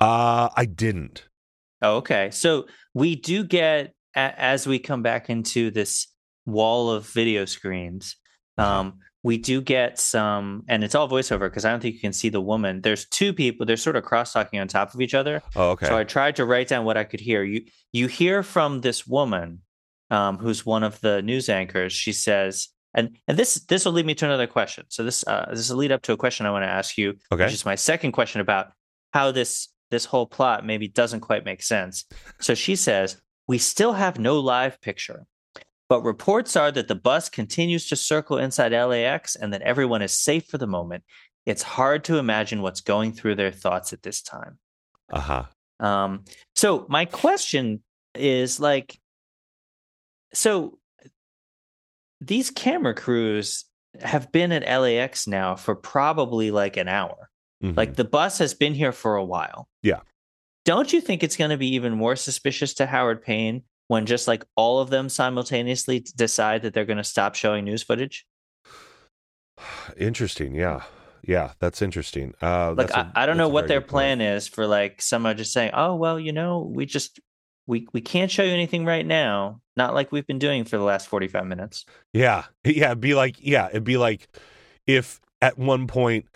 Uh 0.00 0.48
I 0.56 0.64
didn't. 0.64 1.28
Oh, 1.82 1.96
okay. 1.96 2.30
So 2.30 2.66
we 2.94 3.16
do 3.16 3.44
get 3.44 3.94
as 4.16 4.66
we 4.66 4.78
come 4.78 5.02
back 5.02 5.30
into 5.30 5.70
this 5.70 6.08
wall 6.46 6.90
of 6.90 7.08
video 7.08 7.44
screens, 7.44 8.16
uh-huh. 8.58 8.80
um, 8.80 8.98
we 9.22 9.38
do 9.38 9.60
get 9.60 9.98
some, 9.98 10.62
and 10.68 10.84
it's 10.84 10.94
all 10.94 11.08
voiceover 11.08 11.50
because 11.50 11.64
I 11.64 11.70
don't 11.70 11.80
think 11.80 11.94
you 11.94 12.00
can 12.00 12.12
see 12.12 12.28
the 12.28 12.40
woman. 12.40 12.80
There's 12.80 13.06
two 13.06 13.32
people; 13.32 13.66
they're 13.66 13.76
sort 13.76 13.96
of 13.96 14.04
cross 14.04 14.32
talking 14.32 14.60
on 14.60 14.68
top 14.68 14.94
of 14.94 15.00
each 15.00 15.14
other. 15.14 15.42
Oh, 15.54 15.70
okay. 15.70 15.86
So 15.86 15.98
I 15.98 16.04
tried 16.04 16.36
to 16.36 16.44
write 16.44 16.68
down 16.68 16.84
what 16.84 16.96
I 16.96 17.04
could 17.04 17.20
hear. 17.20 17.42
You 17.42 17.64
you 17.92 18.06
hear 18.06 18.42
from 18.42 18.80
this 18.80 19.06
woman, 19.06 19.62
um, 20.10 20.38
who's 20.38 20.64
one 20.64 20.84
of 20.84 21.00
the 21.00 21.22
news 21.22 21.48
anchors. 21.48 21.92
She 21.92 22.12
says, 22.12 22.68
and 22.94 23.18
and 23.26 23.36
this 23.36 23.54
this 23.54 23.84
will 23.84 23.92
lead 23.92 24.06
me 24.06 24.14
to 24.14 24.26
another 24.26 24.46
question. 24.46 24.84
So 24.88 25.02
this 25.02 25.26
uh, 25.26 25.46
this 25.50 25.70
will 25.70 25.78
lead 25.78 25.92
up 25.92 26.02
to 26.02 26.12
a 26.12 26.16
question 26.16 26.46
I 26.46 26.52
want 26.52 26.62
to 26.62 26.70
ask 26.70 26.96
you, 26.96 27.14
okay. 27.32 27.44
which 27.44 27.54
is 27.54 27.66
my 27.66 27.74
second 27.74 28.12
question 28.12 28.40
about 28.40 28.72
how 29.12 29.32
this 29.32 29.68
this 29.90 30.04
whole 30.04 30.26
plot 30.26 30.64
maybe 30.64 30.88
doesn't 30.88 31.20
quite 31.20 31.44
make 31.44 31.62
sense. 31.62 32.04
So 32.40 32.54
she 32.54 32.76
says, 32.76 33.20
"We 33.46 33.58
still 33.58 33.94
have 33.94 34.18
no 34.18 34.38
live 34.38 34.80
picture." 34.80 35.26
But 35.88 36.02
reports 36.02 36.56
are 36.56 36.72
that 36.72 36.88
the 36.88 36.96
bus 36.96 37.28
continues 37.28 37.88
to 37.88 37.96
circle 37.96 38.38
inside 38.38 38.72
LAX 38.72 39.36
and 39.36 39.52
that 39.52 39.62
everyone 39.62 40.02
is 40.02 40.18
safe 40.18 40.46
for 40.46 40.58
the 40.58 40.66
moment. 40.66 41.04
It's 41.44 41.62
hard 41.62 42.02
to 42.04 42.18
imagine 42.18 42.60
what's 42.60 42.80
going 42.80 43.12
through 43.12 43.36
their 43.36 43.52
thoughts 43.52 43.92
at 43.92 44.02
this 44.02 44.20
time. 44.20 44.58
Uh 45.12 45.20
huh. 45.20 45.44
Um, 45.78 46.24
so 46.56 46.86
my 46.88 47.04
question 47.04 47.82
is 48.14 48.58
like, 48.58 48.98
so 50.34 50.78
these 52.20 52.50
camera 52.50 52.94
crews 52.94 53.64
have 54.00 54.32
been 54.32 54.52
at 54.52 54.62
LAX 54.62 55.26
now 55.26 55.54
for 55.54 55.76
probably 55.76 56.50
like 56.50 56.76
an 56.76 56.88
hour. 56.88 57.30
Mm-hmm. 57.62 57.76
Like 57.76 57.94
the 57.94 58.04
bus 58.04 58.38
has 58.38 58.54
been 58.54 58.74
here 58.74 58.92
for 58.92 59.16
a 59.16 59.24
while. 59.24 59.68
Yeah. 59.82 60.00
Don't 60.66 60.92
you 60.92 61.00
think 61.00 61.22
it's 61.22 61.36
going 61.36 61.52
to 61.52 61.56
be 61.56 61.74
even 61.74 61.94
more 61.94 62.16
suspicious 62.16 62.74
to 62.74 62.86
Howard 62.86 63.22
Payne 63.22 63.62
when 63.86 64.04
just 64.04 64.26
like 64.26 64.44
all 64.56 64.80
of 64.80 64.90
them 64.90 65.08
simultaneously 65.08 66.04
decide 66.16 66.62
that 66.62 66.74
they're 66.74 66.84
going 66.84 66.96
to 66.96 67.04
stop 67.04 67.36
showing 67.36 67.64
news 67.64 67.84
footage? 67.84 68.26
Interesting. 69.96 70.56
Yeah. 70.56 70.82
Yeah, 71.22 71.52
that's 71.60 71.82
interesting. 71.82 72.34
Uh, 72.42 72.72
like 72.76 72.92
I, 72.92 73.10
I 73.14 73.26
don't 73.26 73.36
know 73.36 73.48
what 73.48 73.68
their 73.68 73.80
plan 73.80 74.18
point. 74.18 74.28
is 74.28 74.46
for 74.46 74.66
like 74.66 75.02
someone 75.02 75.36
just 75.36 75.52
saying, 75.52 75.72
"Oh, 75.74 75.96
well, 75.96 76.20
you 76.20 76.32
know, 76.32 76.70
we 76.72 76.86
just 76.86 77.18
we 77.66 77.88
we 77.92 78.00
can't 78.00 78.30
show 78.30 78.44
you 78.44 78.52
anything 78.52 78.84
right 78.84 79.04
now, 79.04 79.60
not 79.76 79.92
like 79.92 80.12
we've 80.12 80.26
been 80.26 80.38
doing 80.38 80.62
for 80.64 80.76
the 80.76 80.84
last 80.84 81.08
45 81.08 81.46
minutes." 81.46 81.84
Yeah. 82.12 82.44
Yeah, 82.64 82.86
it'd 82.86 83.00
be 83.00 83.14
like 83.14 83.36
yeah, 83.40 83.68
it'd 83.68 83.82
be 83.82 83.96
like 83.96 84.28
if 84.86 85.20
at 85.42 85.58
one 85.58 85.88
point 85.88 86.26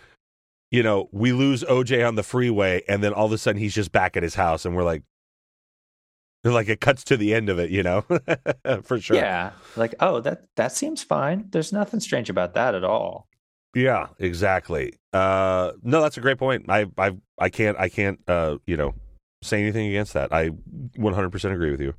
you 0.70 0.82
know, 0.82 1.08
we 1.12 1.32
lose 1.32 1.64
OJ 1.64 2.06
on 2.06 2.14
the 2.14 2.22
freeway 2.22 2.82
and 2.88 3.02
then 3.02 3.12
all 3.12 3.26
of 3.26 3.32
a 3.32 3.38
sudden 3.38 3.60
he's 3.60 3.74
just 3.74 3.92
back 3.92 4.16
at 4.16 4.22
his 4.22 4.34
house 4.34 4.64
and 4.64 4.76
we're 4.76 4.84
like, 4.84 5.02
like 6.44 6.68
it 6.68 6.80
cuts 6.80 7.04
to 7.04 7.16
the 7.16 7.34
end 7.34 7.48
of 7.48 7.58
it, 7.58 7.70
you 7.70 7.82
know, 7.82 8.04
for 8.82 9.00
sure. 9.00 9.16
Yeah, 9.16 9.52
like 9.76 9.94
oh, 10.00 10.20
that 10.20 10.44
that 10.56 10.72
seems 10.72 11.02
fine. 11.02 11.46
There's 11.50 11.72
nothing 11.72 12.00
strange 12.00 12.30
about 12.30 12.54
that 12.54 12.74
at 12.74 12.84
all. 12.84 13.28
Yeah, 13.74 14.08
exactly. 14.18 14.94
Uh, 15.12 15.72
no, 15.82 16.00
that's 16.00 16.16
a 16.16 16.20
great 16.20 16.38
point. 16.38 16.64
I 16.68 16.86
I 16.96 17.12
I 17.38 17.50
can't 17.50 17.78
I 17.78 17.88
can't 17.88 18.20
uh 18.26 18.56
you 18.66 18.76
know 18.76 18.94
say 19.42 19.60
anything 19.60 19.88
against 19.88 20.14
that. 20.14 20.32
I 20.32 20.50
100% 20.50 21.54
agree 21.54 21.70
with 21.70 21.80
you. 21.80 21.94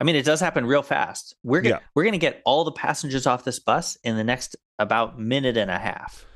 I 0.00 0.04
mean, 0.04 0.16
it 0.16 0.24
does 0.24 0.40
happen 0.40 0.66
real 0.66 0.82
fast. 0.82 1.34
We're 1.42 1.60
gonna, 1.60 1.76
yeah. 1.76 1.80
we're 1.94 2.02
going 2.02 2.12
to 2.12 2.18
get 2.18 2.42
all 2.44 2.64
the 2.64 2.72
passengers 2.72 3.26
off 3.26 3.44
this 3.44 3.58
bus 3.58 3.96
in 4.04 4.16
the 4.16 4.24
next 4.24 4.56
about 4.78 5.18
minute 5.18 5.56
and 5.56 5.70
a 5.70 5.78
half. 5.78 6.26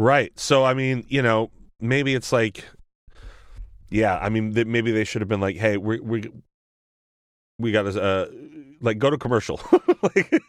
Right. 0.00 0.32
So 0.40 0.64
I 0.64 0.72
mean, 0.72 1.04
you 1.08 1.20
know, 1.20 1.50
maybe 1.78 2.14
it's 2.14 2.32
like 2.32 2.64
yeah, 3.90 4.16
I 4.16 4.30
mean, 4.30 4.54
th- 4.54 4.66
maybe 4.66 4.92
they 4.92 5.04
should 5.04 5.20
have 5.20 5.28
been 5.28 5.40
like, 5.40 5.56
"Hey, 5.56 5.76
we 5.76 6.00
we 6.00 6.30
we 7.58 7.70
got 7.70 7.82
to 7.82 8.02
uh, 8.02 8.26
like 8.80 8.98
go 8.98 9.10
to 9.10 9.18
commercial." 9.18 9.60
like, 10.02 10.30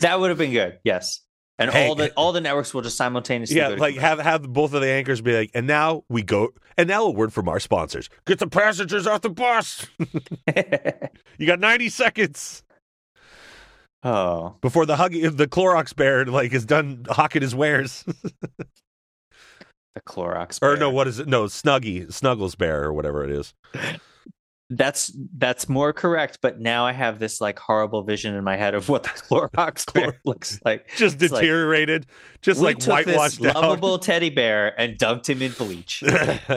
that 0.00 0.16
would 0.20 0.28
have 0.28 0.38
been 0.38 0.52
good. 0.52 0.78
Yes, 0.84 1.20
and 1.58 1.70
hey, 1.70 1.88
all 1.88 1.94
the 1.94 2.12
all 2.16 2.32
the 2.32 2.40
networks 2.42 2.74
will 2.74 2.82
just 2.82 2.98
simultaneously. 2.98 3.56
Yeah, 3.56 3.68
like 3.68 3.94
have 3.96 4.18
have 4.18 4.42
both 4.52 4.74
of 4.74 4.82
the 4.82 4.88
anchors 4.88 5.22
be 5.22 5.34
like, 5.34 5.52
and 5.54 5.66
now 5.66 6.04
we 6.10 6.22
go, 6.22 6.50
and 6.76 6.86
now 6.86 7.04
a 7.04 7.10
word 7.10 7.32
from 7.32 7.48
our 7.48 7.60
sponsors: 7.60 8.10
get 8.26 8.40
the 8.40 8.46
passengers 8.46 9.06
off 9.06 9.22
the 9.22 9.30
bus. 9.30 9.86
you 11.38 11.46
got 11.46 11.60
ninety 11.60 11.88
seconds. 11.88 12.62
Oh, 14.02 14.56
before 14.60 14.86
the 14.86 14.96
hug, 14.96 15.12
the 15.12 15.48
Clorox 15.48 15.94
bear 15.94 16.24
like 16.26 16.52
is 16.52 16.64
done 16.64 17.04
hawking 17.08 17.42
his 17.42 17.54
wares. 17.54 18.04
The 19.96 20.02
Clorox. 20.02 20.60
Bear. 20.60 20.72
Or 20.72 20.76
no, 20.76 20.90
what 20.90 21.08
is 21.08 21.18
it? 21.20 21.26
No, 21.26 21.44
Snuggie, 21.44 22.12
Snuggles 22.12 22.54
Bear, 22.54 22.84
or 22.84 22.92
whatever 22.92 23.24
it 23.24 23.30
is. 23.30 23.54
That's 24.68 25.12
that's 25.36 25.68
more 25.68 25.92
correct, 25.92 26.38
but 26.42 26.60
now 26.60 26.84
I 26.86 26.92
have 26.92 27.18
this 27.18 27.40
like 27.40 27.58
horrible 27.58 28.02
vision 28.02 28.34
in 28.34 28.42
my 28.42 28.56
head 28.56 28.74
of 28.74 28.88
what 28.88 29.04
the 29.04 29.08
Clorox 29.10 29.92
bear 29.94 30.20
looks 30.24 30.60
like. 30.64 30.88
Just 30.96 31.22
it's 31.22 31.32
deteriorated, 31.32 32.06
like, 32.06 32.40
just 32.40 32.60
like 32.60 32.82
whitewashed 32.82 33.40
this 33.40 33.54
lovable 33.54 33.98
teddy 33.98 34.30
bear 34.30 34.78
and 34.80 34.98
dumped 34.98 35.30
him 35.30 35.40
in 35.40 35.52
bleach. 35.52 36.02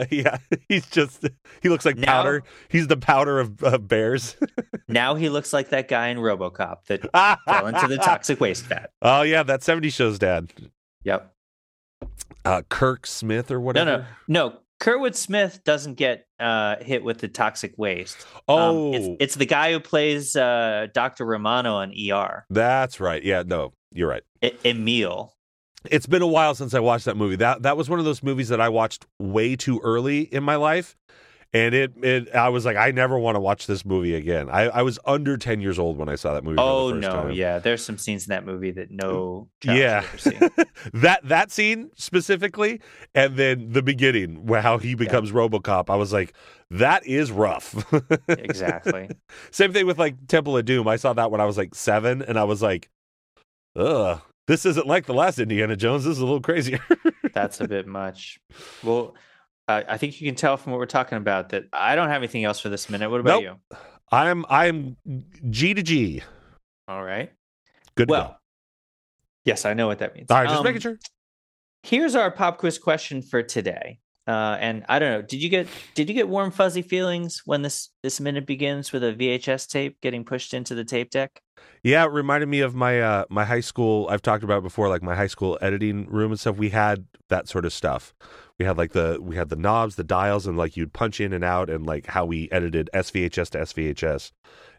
yeah, 0.09 0.37
he's 0.67 0.87
just 0.87 1.27
he 1.61 1.69
looks 1.69 1.85
like 1.85 1.97
now, 1.97 2.07
powder. 2.07 2.43
He's 2.69 2.87
the 2.87 2.97
powder 2.97 3.39
of, 3.39 3.87
bears. 3.87 4.35
now 4.87 5.15
he 5.15 5.29
looks 5.29 5.53
like 5.53 5.69
that 5.69 5.87
guy 5.87 6.07
in 6.07 6.17
RoboCop 6.17 6.85
that 6.87 7.01
fell 7.45 7.67
into 7.67 7.87
the 7.87 7.97
toxic 7.97 8.39
waste 8.39 8.65
vat. 8.65 8.91
Oh 9.01 9.21
yeah, 9.21 9.43
that 9.43 9.61
70 9.63 9.89
show's 9.91 10.17
dad. 10.17 10.51
Yep 11.03 11.33
uh, 12.45 12.61
Kirk 12.69 13.05
Smith 13.05 13.51
or 13.51 13.59
whatever. 13.59 14.07
No, 14.27 14.47
no, 14.47 14.49
no. 14.49 14.57
Kurtwood 14.79 15.15
Smith 15.15 15.61
doesn't 15.65 15.95
get 15.95 16.25
uh, 16.39 16.77
hit 16.81 17.03
with 17.03 17.19
the 17.19 17.27
toxic 17.27 17.73
waste. 17.77 18.25
Oh, 18.47 18.87
um, 18.89 18.93
it's, 18.93 19.07
oh. 19.07 19.17
it's, 19.19 19.35
the 19.35 19.45
guy 19.45 19.73
who 19.73 19.79
plays 19.79 20.35
uh, 20.35 20.87
Doctor 20.93 21.25
Romano 21.25 21.75
on 21.75 21.93
ER. 21.93 22.45
That's 22.49 22.99
right. 22.99 23.21
Yeah, 23.21 23.43
no, 23.45 23.73
you're 23.91 24.09
right. 24.09 24.23
I- 24.41 24.53
Emil. 24.63 25.33
It's 25.89 26.07
been 26.07 26.21
a 26.21 26.27
while 26.27 26.55
since 26.55 26.73
I 26.73 26.79
watched 26.79 27.05
that 27.05 27.15
movie. 27.15 27.37
That 27.37 27.61
that 27.61 27.77
was 27.77 27.89
one 27.89 27.99
of 27.99 28.05
those 28.05 28.21
movies 28.21 28.49
that 28.49 28.59
I 28.59 28.67
watched 28.67 29.05
way 29.17 29.55
too 29.55 29.79
early 29.81 30.21
in 30.23 30.43
my 30.43 30.57
life, 30.57 30.97
and 31.51 31.73
it 31.73 31.93
it 32.03 32.35
I 32.35 32.49
was 32.49 32.63
like 32.63 32.77
I 32.77 32.91
never 32.91 33.17
want 33.17 33.35
to 33.35 33.39
watch 33.39 33.65
this 33.65 33.83
movie 33.83 34.13
again. 34.13 34.49
I, 34.49 34.69
I 34.69 34.81
was 34.83 34.99
under 35.05 35.35
ten 35.35 35.61
years 35.61 35.79
old 35.79 35.97
when 35.97 36.07
I 36.07 36.15
saw 36.15 36.33
that 36.33 36.43
movie. 36.43 36.57
Oh 36.59 36.91
no, 36.91 37.09
time. 37.09 37.31
yeah, 37.31 37.57
there's 37.57 37.83
some 37.83 37.97
scenes 37.97 38.27
in 38.27 38.29
that 38.29 38.45
movie 38.45 38.71
that 38.71 38.91
no 38.91 39.49
yeah 39.63 40.05
that 40.93 41.21
that 41.23 41.51
scene 41.51 41.89
specifically, 41.95 42.81
and 43.15 43.35
then 43.35 43.71
the 43.71 43.81
beginning 43.81 44.45
where 44.45 44.61
how 44.61 44.77
he 44.77 44.93
becomes 44.93 45.29
yeah. 45.29 45.37
RoboCop. 45.37 45.89
I 45.89 45.95
was 45.95 46.13
like, 46.13 46.33
that 46.69 47.05
is 47.05 47.31
rough. 47.31 47.91
exactly. 48.27 49.09
Same 49.49 49.73
thing 49.73 49.87
with 49.87 49.97
like 49.97 50.27
Temple 50.27 50.55
of 50.55 50.65
Doom. 50.65 50.87
I 50.87 50.97
saw 50.97 51.13
that 51.13 51.31
when 51.31 51.41
I 51.41 51.45
was 51.45 51.57
like 51.57 51.73
seven, 51.73 52.21
and 52.21 52.37
I 52.37 52.43
was 52.43 52.61
like, 52.61 52.89
ugh. 53.75 54.21
This 54.47 54.65
isn't 54.65 54.87
like 54.87 55.05
the 55.05 55.13
last 55.13 55.37
Indiana 55.37 55.75
Jones. 55.75 56.05
This 56.05 56.13
is 56.13 56.21
a 56.21 56.25
little 56.25 56.41
crazier. 56.41 56.79
That's 57.35 57.61
a 57.61 57.67
bit 57.67 57.85
much. 57.85 58.39
Well, 58.83 59.13
uh, 59.69 59.83
I 59.87 59.97
think 59.97 60.19
you 60.19 60.27
can 60.27 60.35
tell 60.35 60.57
from 60.57 60.71
what 60.71 60.79
we're 60.79 60.87
talking 60.87 61.19
about 61.19 61.49
that 61.49 61.65
I 61.71 61.95
don't 61.95 62.09
have 62.09 62.17
anything 62.17 62.43
else 62.43 62.59
for 62.59 62.69
this 62.69 62.89
minute. 62.89 63.11
What 63.11 63.19
about 63.19 63.43
nope. 63.43 63.59
you? 63.71 63.77
I'm 64.11 64.43
I'm 64.49 64.97
G 65.51 65.75
to 65.75 65.83
G. 65.83 66.23
All 66.87 67.03
right. 67.03 67.31
Good. 67.93 68.09
Well, 68.09 68.39
yes, 69.45 69.65
I 69.65 69.75
know 69.75 69.85
what 69.85 69.99
that 69.99 70.15
means. 70.15 70.31
All 70.31 70.37
right, 70.37 70.47
just 70.47 70.57
um, 70.57 70.63
making 70.63 70.81
sure. 70.81 70.97
Here's 71.83 72.15
our 72.15 72.31
pop 72.31 72.57
quiz 72.57 72.79
question 72.79 73.21
for 73.21 73.43
today. 73.43 73.99
Uh, 74.27 74.57
and 74.59 74.85
I 74.87 74.99
don't 74.99 75.11
know. 75.11 75.21
Did 75.23 75.41
you 75.41 75.49
get 75.49 75.67
did 75.95 76.07
you 76.07 76.13
get 76.13 76.29
warm 76.29 76.51
fuzzy 76.51 76.81
feelings 76.83 77.41
when 77.45 77.61
this 77.63 77.89
this 78.03 78.19
minute 78.19 78.45
begins 78.45 78.91
with 78.91 79.03
a 79.03 79.13
VHS 79.13 79.67
tape 79.67 79.99
getting 80.01 80.23
pushed 80.23 80.53
into 80.53 80.75
the 80.75 80.83
tape 80.85 81.09
deck? 81.09 81.41
Yeah, 81.83 82.03
it 82.05 82.11
reminded 82.11 82.47
me 82.47 82.59
of 82.61 82.75
my 82.75 83.01
uh, 83.01 83.25
my 83.29 83.43
high 83.45 83.59
school. 83.61 84.07
I've 84.09 84.21
talked 84.21 84.43
about 84.43 84.61
before, 84.63 84.87
like 84.87 85.01
my 85.01 85.15
high 85.15 85.27
school 85.27 85.57
editing 85.61 86.05
room 86.07 86.31
and 86.31 86.39
stuff. 86.39 86.57
We 86.57 86.69
had 86.69 87.05
that 87.29 87.47
sort 87.47 87.65
of 87.65 87.73
stuff. 87.73 88.13
We 88.59 88.65
had 88.65 88.77
like 88.77 88.91
the 88.91 89.17
we 89.21 89.35
had 89.35 89.49
the 89.49 89.55
knobs, 89.55 89.95
the 89.95 90.03
dials, 90.03 90.45
and 90.45 90.57
like 90.57 90.77
you'd 90.77 90.93
punch 90.93 91.19
in 91.19 91.33
and 91.33 91.43
out, 91.43 91.69
and 91.69 91.85
like 91.85 92.05
how 92.07 92.25
we 92.25 92.49
edited 92.51 92.89
SVHS 92.93 93.49
to 93.51 93.59
SVHS. 93.59 94.31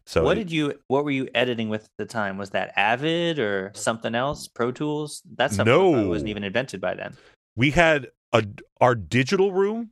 So 0.07 0.23
what 0.23 0.35
did 0.37 0.51
you 0.53 0.79
what 0.87 1.05
were 1.05 1.11
you 1.11 1.29
editing 1.35 1.69
with 1.71 1.85
at 1.85 1.91
the 1.99 2.07
time? 2.07 2.39
Was 2.39 2.51
that 2.51 2.73
Avid 2.77 3.39
or 3.39 3.73
something 3.75 4.15
else? 4.15 4.47
Pro 4.49 4.71
Tools? 4.71 5.23
That 5.37 5.53
stuff 5.53 5.67
No. 5.67 6.09
wasn't 6.09 6.29
even 6.31 6.45
invented 6.45 6.81
by 6.81 6.95
then. 6.95 7.17
we 7.57 7.71
had 7.73 8.09
a 8.33 8.45
our 8.81 8.95
digital 8.95 9.53
room, 9.53 9.91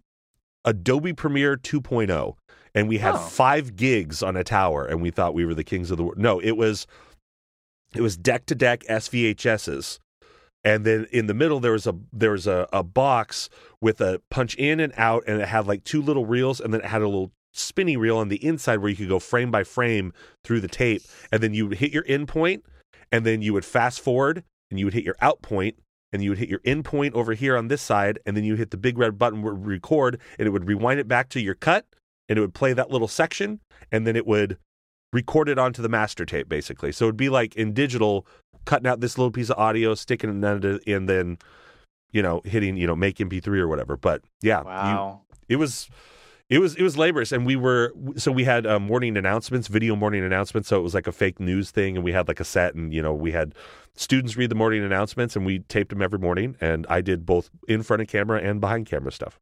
Adobe 0.65 1.13
Premiere 1.13 1.57
2.0, 1.57 2.35
and 2.75 2.89
we 2.89 2.99
had 2.99 3.15
Oh. 3.15 3.19
five 3.19 3.77
gigs 3.77 4.23
on 4.23 4.37
a 4.37 4.45
tower, 4.45 4.85
and 4.85 5.01
we 5.03 5.11
thought 5.11 5.35
we 5.35 5.45
were 5.45 5.55
the 5.55 5.65
kings 5.65 5.91
of 5.91 5.97
the 5.97 6.05
world. 6.05 6.19
No, 6.19 6.39
it 6.41 6.57
was 6.57 6.87
it 7.95 8.01
was 8.03 8.17
deck 8.17 8.45
to 8.47 8.55
deck 8.55 8.83
SVHSs, 8.89 9.99
and 10.65 10.85
then 10.85 11.07
in 11.11 11.27
the 11.27 11.35
middle 11.35 11.61
there 11.61 11.73
was 11.73 11.87
a 11.87 11.95
there 12.13 12.33
was 12.33 12.47
a, 12.47 12.69
a 12.73 12.83
box 12.83 13.49
with 13.81 14.01
a 14.01 14.21
punch 14.31 14.55
in 14.57 14.81
and 14.81 14.93
out, 14.97 15.25
and 15.27 15.41
it 15.41 15.49
had 15.49 15.67
like 15.67 15.85
two 15.85 16.03
little 16.03 16.27
reels, 16.27 16.61
and 16.61 16.73
then 16.73 16.81
it 16.81 16.87
had 16.87 17.03
a 17.03 17.07
little 17.07 17.33
spinny 17.55 17.97
reel 17.97 18.19
on 18.19 18.29
the 18.29 18.45
inside 18.45 18.77
where 18.79 18.91
you 18.91 18.97
could 18.97 19.09
go 19.09 19.19
frame 19.19 19.51
by 19.51 19.65
frame 19.65 20.13
through 20.45 20.61
the 20.61 20.69
tape, 20.69 21.03
and 21.33 21.43
then 21.43 21.55
you 21.55 21.67
would 21.67 21.79
hit 21.79 21.93
your 21.93 22.05
end 22.07 22.29
point, 22.29 22.63
and 23.11 23.25
then 23.25 23.43
you 23.43 23.53
would 23.53 23.65
fast 23.65 24.01
forward, 24.01 24.45
and 24.71 24.79
you 24.79 24.85
would 24.85 24.95
hit 24.95 25.05
your 25.05 25.17
out 25.21 25.41
point, 25.43 25.77
and 26.13 26.23
you 26.23 26.31
would 26.31 26.39
hit 26.39 26.49
your 26.49 26.61
in 26.65 26.83
point 26.83 27.15
over 27.15 27.35
here 27.35 27.57
on 27.57 27.69
this 27.69 27.83
side, 27.83 28.19
and 28.27 28.37
then 28.37 28.45
you 28.45 28.55
hit 28.55 28.71
the 28.71 28.77
big 28.77 28.99
red 28.99 29.19
button 29.19 29.43
where 29.43 29.53
record, 29.55 30.21
and 30.39 30.47
it 30.47 30.51
would 30.51 30.67
rewind 30.67 31.01
it 31.01 31.09
back 31.09 31.29
to 31.31 31.41
your 31.41 31.55
cut, 31.55 31.87
and 32.29 32.39
it 32.39 32.41
would 32.41 32.55
play 32.55 32.73
that 32.73 32.91
little 32.91 33.09
section, 33.09 33.61
and 33.93 34.07
then 34.07 34.17
it 34.17 34.27
would 34.27 34.59
record 35.13 35.49
it 35.49 35.59
onto 35.59 35.81
the 35.83 35.89
master 35.89 36.25
tape, 36.25 36.49
basically. 36.49 36.93
So 36.93 37.07
it'd 37.07 37.17
be 37.17 37.29
like 37.29 37.57
in 37.57 37.73
digital, 37.73 38.27
cutting 38.65 38.87
out 38.87 39.01
this 39.01 39.17
little 39.17 39.31
piece 39.31 39.51
of 39.51 39.59
audio, 39.59 39.95
sticking 39.95 40.29
it 40.43 40.47
into, 40.47 40.81
and 40.87 41.09
then, 41.09 41.39
you 42.13 42.23
know, 42.23 42.43
hitting, 42.45 42.77
you 42.77 42.87
know, 42.87 42.97
make 42.97 43.17
MP3 43.19 43.59
or 43.59 43.69
whatever. 43.69 43.97
But 43.97 44.23
yeah, 44.43 44.61
you- 44.61 44.67
it 45.49 45.57
was 45.57 45.89
it 46.51 46.61
was 46.61 46.75
it 46.77 46.83
was 46.83 46.97
laborious. 46.97 47.33
And 47.33 47.45
we 47.45 47.57
were 47.57 47.93
so 48.17 48.33
we 48.33 48.45
had 48.45 48.67
uh, 48.67 48.79
morning 48.79 49.17
announcements 49.17 49.69
video 49.69 49.95
morning 49.97 50.25
announcements. 50.25 50.69
So 50.69 50.79
it 50.79 50.83
was 50.83 50.95
like 50.95 51.07
a 51.07 51.13
fake 51.13 51.41
news 51.41 51.71
thing. 51.71 51.97
And 51.97 52.05
we 52.05 52.13
had 52.13 52.29
like 52.29 52.41
a 52.41 52.45
set 52.45 52.75
and 52.75 52.93
you 52.93 53.03
know 53.03 53.15
we 53.15 53.33
had 53.33 53.55
students 53.95 54.37
read 54.37 54.51
the 54.51 54.55
morning 54.55 54.83
announcements 54.83 55.37
and 55.37 55.45
we 55.45 55.61
taped 55.61 55.91
them 55.91 56.03
every 56.03 56.19
morning. 56.19 56.57
And 56.61 56.87
i 56.89 57.01
did 57.01 57.27
both 57.27 57.51
in 57.67 57.83
front 57.83 58.03
of 58.03 58.09
camera 58.09 58.41
and 58.41 58.61
behind 58.61 58.87
camera 58.87 59.13
stuff. 59.13 59.39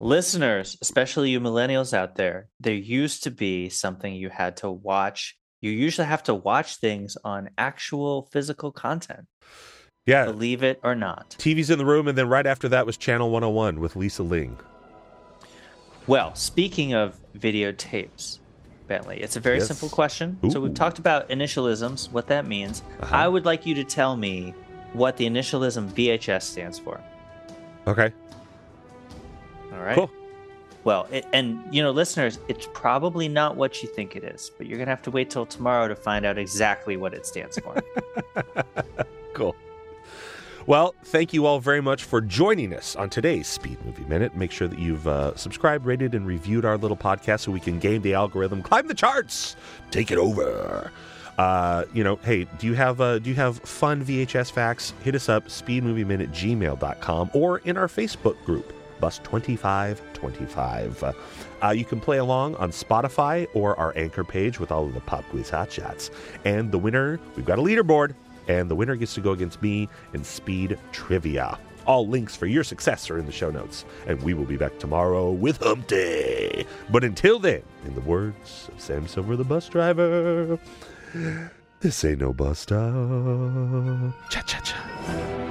Listeners, 0.00 0.76
especially 0.82 1.30
you 1.30 1.40
millennials 1.40 1.94
out 1.94 2.16
there, 2.16 2.48
there 2.60 2.74
used 2.74 3.22
to 3.22 3.30
be 3.30 3.68
something 3.68 4.12
you 4.12 4.28
had 4.28 4.56
to 4.58 4.70
watch. 4.70 5.36
You 5.62 5.70
usually 5.70 6.06
have 6.06 6.24
to 6.24 6.34
watch 6.34 6.76
things 6.76 7.16
on 7.24 7.48
actual 7.56 8.28
physical 8.32 8.70
content, 8.70 9.26
yeah. 10.04 10.26
Believe 10.26 10.62
it 10.62 10.80
or 10.82 10.94
not. 10.94 11.30
tv's 11.38 11.70
in 11.70 11.78
the 11.78 11.86
room. 11.86 12.08
And 12.08 12.18
then 12.18 12.28
right 12.28 12.46
after 12.46 12.68
that 12.68 12.84
was 12.84 12.96
channel 12.98 13.30
101 13.30 13.80
with 13.80 13.96
lisa 13.96 14.22
ling 14.22 14.58
Well, 16.06 16.34
speaking 16.34 16.94
of 16.94 17.18
videotapes, 17.38 18.38
Bentley, 18.86 19.20
it's 19.22 19.36
a 19.36 19.40
very 19.40 19.58
Yes. 19.58 19.68
simple 19.68 19.88
question. 19.88 20.38
So 20.50 20.60
we've 20.60 20.74
talked 20.74 20.98
about 20.98 21.28
initialisms, 21.30 22.10
what 22.12 22.26
that 22.26 22.46
means. 22.46 22.82
Uh-huh. 23.00 23.16
I 23.16 23.26
would 23.28 23.46
like 23.46 23.64
you 23.64 23.74
to 23.76 23.84
tell 23.84 24.16
me 24.16 24.52
what 24.92 25.16
the 25.16 25.26
initialism 25.26 25.88
VHS 25.88 26.42
stands 26.42 26.78
for. 26.78 27.00
okay 27.86 28.12
All 29.72 29.80
right. 29.80 29.94
Cool. 29.94 30.10
Well, 30.84 31.06
it, 31.10 31.26
and 31.32 31.62
you 31.70 31.82
know, 31.82 31.90
listeners, 31.90 32.38
it's 32.48 32.68
probably 32.74 33.26
not 33.28 33.56
what 33.56 33.82
you 33.82 33.88
think 33.88 34.14
it 34.16 34.22
is, 34.24 34.50
but 34.58 34.66
you're 34.66 34.78
gonna 34.78 34.90
have 34.90 35.02
to 35.02 35.10
wait 35.10 35.30
till 35.30 35.46
tomorrow 35.46 35.88
to 35.88 35.96
find 35.96 36.26
out 36.26 36.36
exactly 36.38 36.96
what 36.98 37.14
it 37.14 37.24
stands 37.26 37.58
for. 37.58 37.74
cool 39.32 39.56
well 40.66 40.94
thank 41.04 41.32
you 41.32 41.46
all 41.46 41.60
very 41.60 41.80
much 41.80 42.04
for 42.04 42.20
joining 42.20 42.74
us 42.74 42.96
on 42.96 43.10
today's 43.10 43.46
speed 43.46 43.78
movie 43.84 44.04
minute. 44.04 44.36
Make 44.36 44.50
sure 44.50 44.68
that 44.68 44.78
you've 44.78 45.06
uh, 45.06 45.34
subscribed 45.36 45.86
rated 45.86 46.14
and 46.14 46.26
reviewed 46.26 46.64
our 46.64 46.76
little 46.78 46.96
podcast 46.96 47.40
so 47.40 47.52
we 47.52 47.60
can 47.60 47.78
game 47.78 48.02
the 48.02 48.14
algorithm. 48.14 48.62
Climb 48.62 48.86
the 48.86 48.94
charts! 48.94 49.56
Take 49.90 50.10
it 50.10 50.18
over! 50.18 50.90
Uh, 51.38 51.84
you 51.92 52.04
know 52.04 52.16
hey 52.16 52.44
do 52.58 52.66
you 52.66 52.74
have 52.74 53.00
uh, 53.00 53.18
do 53.18 53.28
you 53.28 53.36
have 53.36 53.58
fun 53.58 54.04
vhs 54.04 54.50
facts? 54.50 54.94
Hit 55.02 55.14
us 55.14 55.28
up 55.28 55.46
speedmovieminute 55.46 56.30
gmail.com 56.30 57.30
or 57.34 57.58
in 57.58 57.76
our 57.76 57.88
facebook 57.88 58.42
group 58.44 58.72
bus 59.00 59.18
2525 59.18 61.14
uh, 61.62 61.70
you 61.70 61.84
can 61.84 62.00
play 62.00 62.18
along 62.18 62.54
on 62.56 62.70
spotify 62.70 63.46
or 63.52 63.78
our 63.78 63.92
anchor 63.96 64.22
page 64.22 64.60
with 64.60 64.70
all 64.70 64.86
of 64.86 64.94
the 64.94 65.00
pop 65.00 65.24
quiz 65.30 65.50
hot 65.50 65.72
shots. 65.72 66.10
And 66.44 66.70
the 66.70 66.78
winner 66.78 67.18
we've 67.36 67.44
got 67.44 67.58
a 67.58 67.62
leaderboard 67.62 68.14
and 68.48 68.70
the 68.70 68.74
winner 68.74 68.96
gets 68.96 69.14
to 69.14 69.20
go 69.20 69.32
against 69.32 69.60
me 69.62 69.88
in 70.12 70.24
speed 70.24 70.78
trivia. 70.92 71.58
All 71.86 72.08
links 72.08 72.34
for 72.34 72.46
your 72.46 72.64
success 72.64 73.10
are 73.10 73.18
in 73.18 73.26
the 73.26 73.32
show 73.32 73.50
notes, 73.50 73.84
and 74.06 74.22
we 74.22 74.32
will 74.32 74.46
be 74.46 74.56
back 74.56 74.78
tomorrow 74.78 75.30
with 75.30 75.58
Hump 75.58 75.86
Day. 75.86 76.66
But 76.90 77.04
until 77.04 77.38
then, 77.38 77.62
in 77.84 77.94
the 77.94 78.00
words 78.00 78.70
of 78.72 78.80
Sam 78.80 79.06
Silver, 79.06 79.36
the 79.36 79.44
bus 79.44 79.68
driver, 79.68 80.58
this 81.80 82.04
ain't 82.04 82.20
no 82.20 82.32
bus 82.32 82.60
stop. 82.60 82.94
Cha 84.30 84.40
cha 84.42 84.60
cha. 84.60 85.43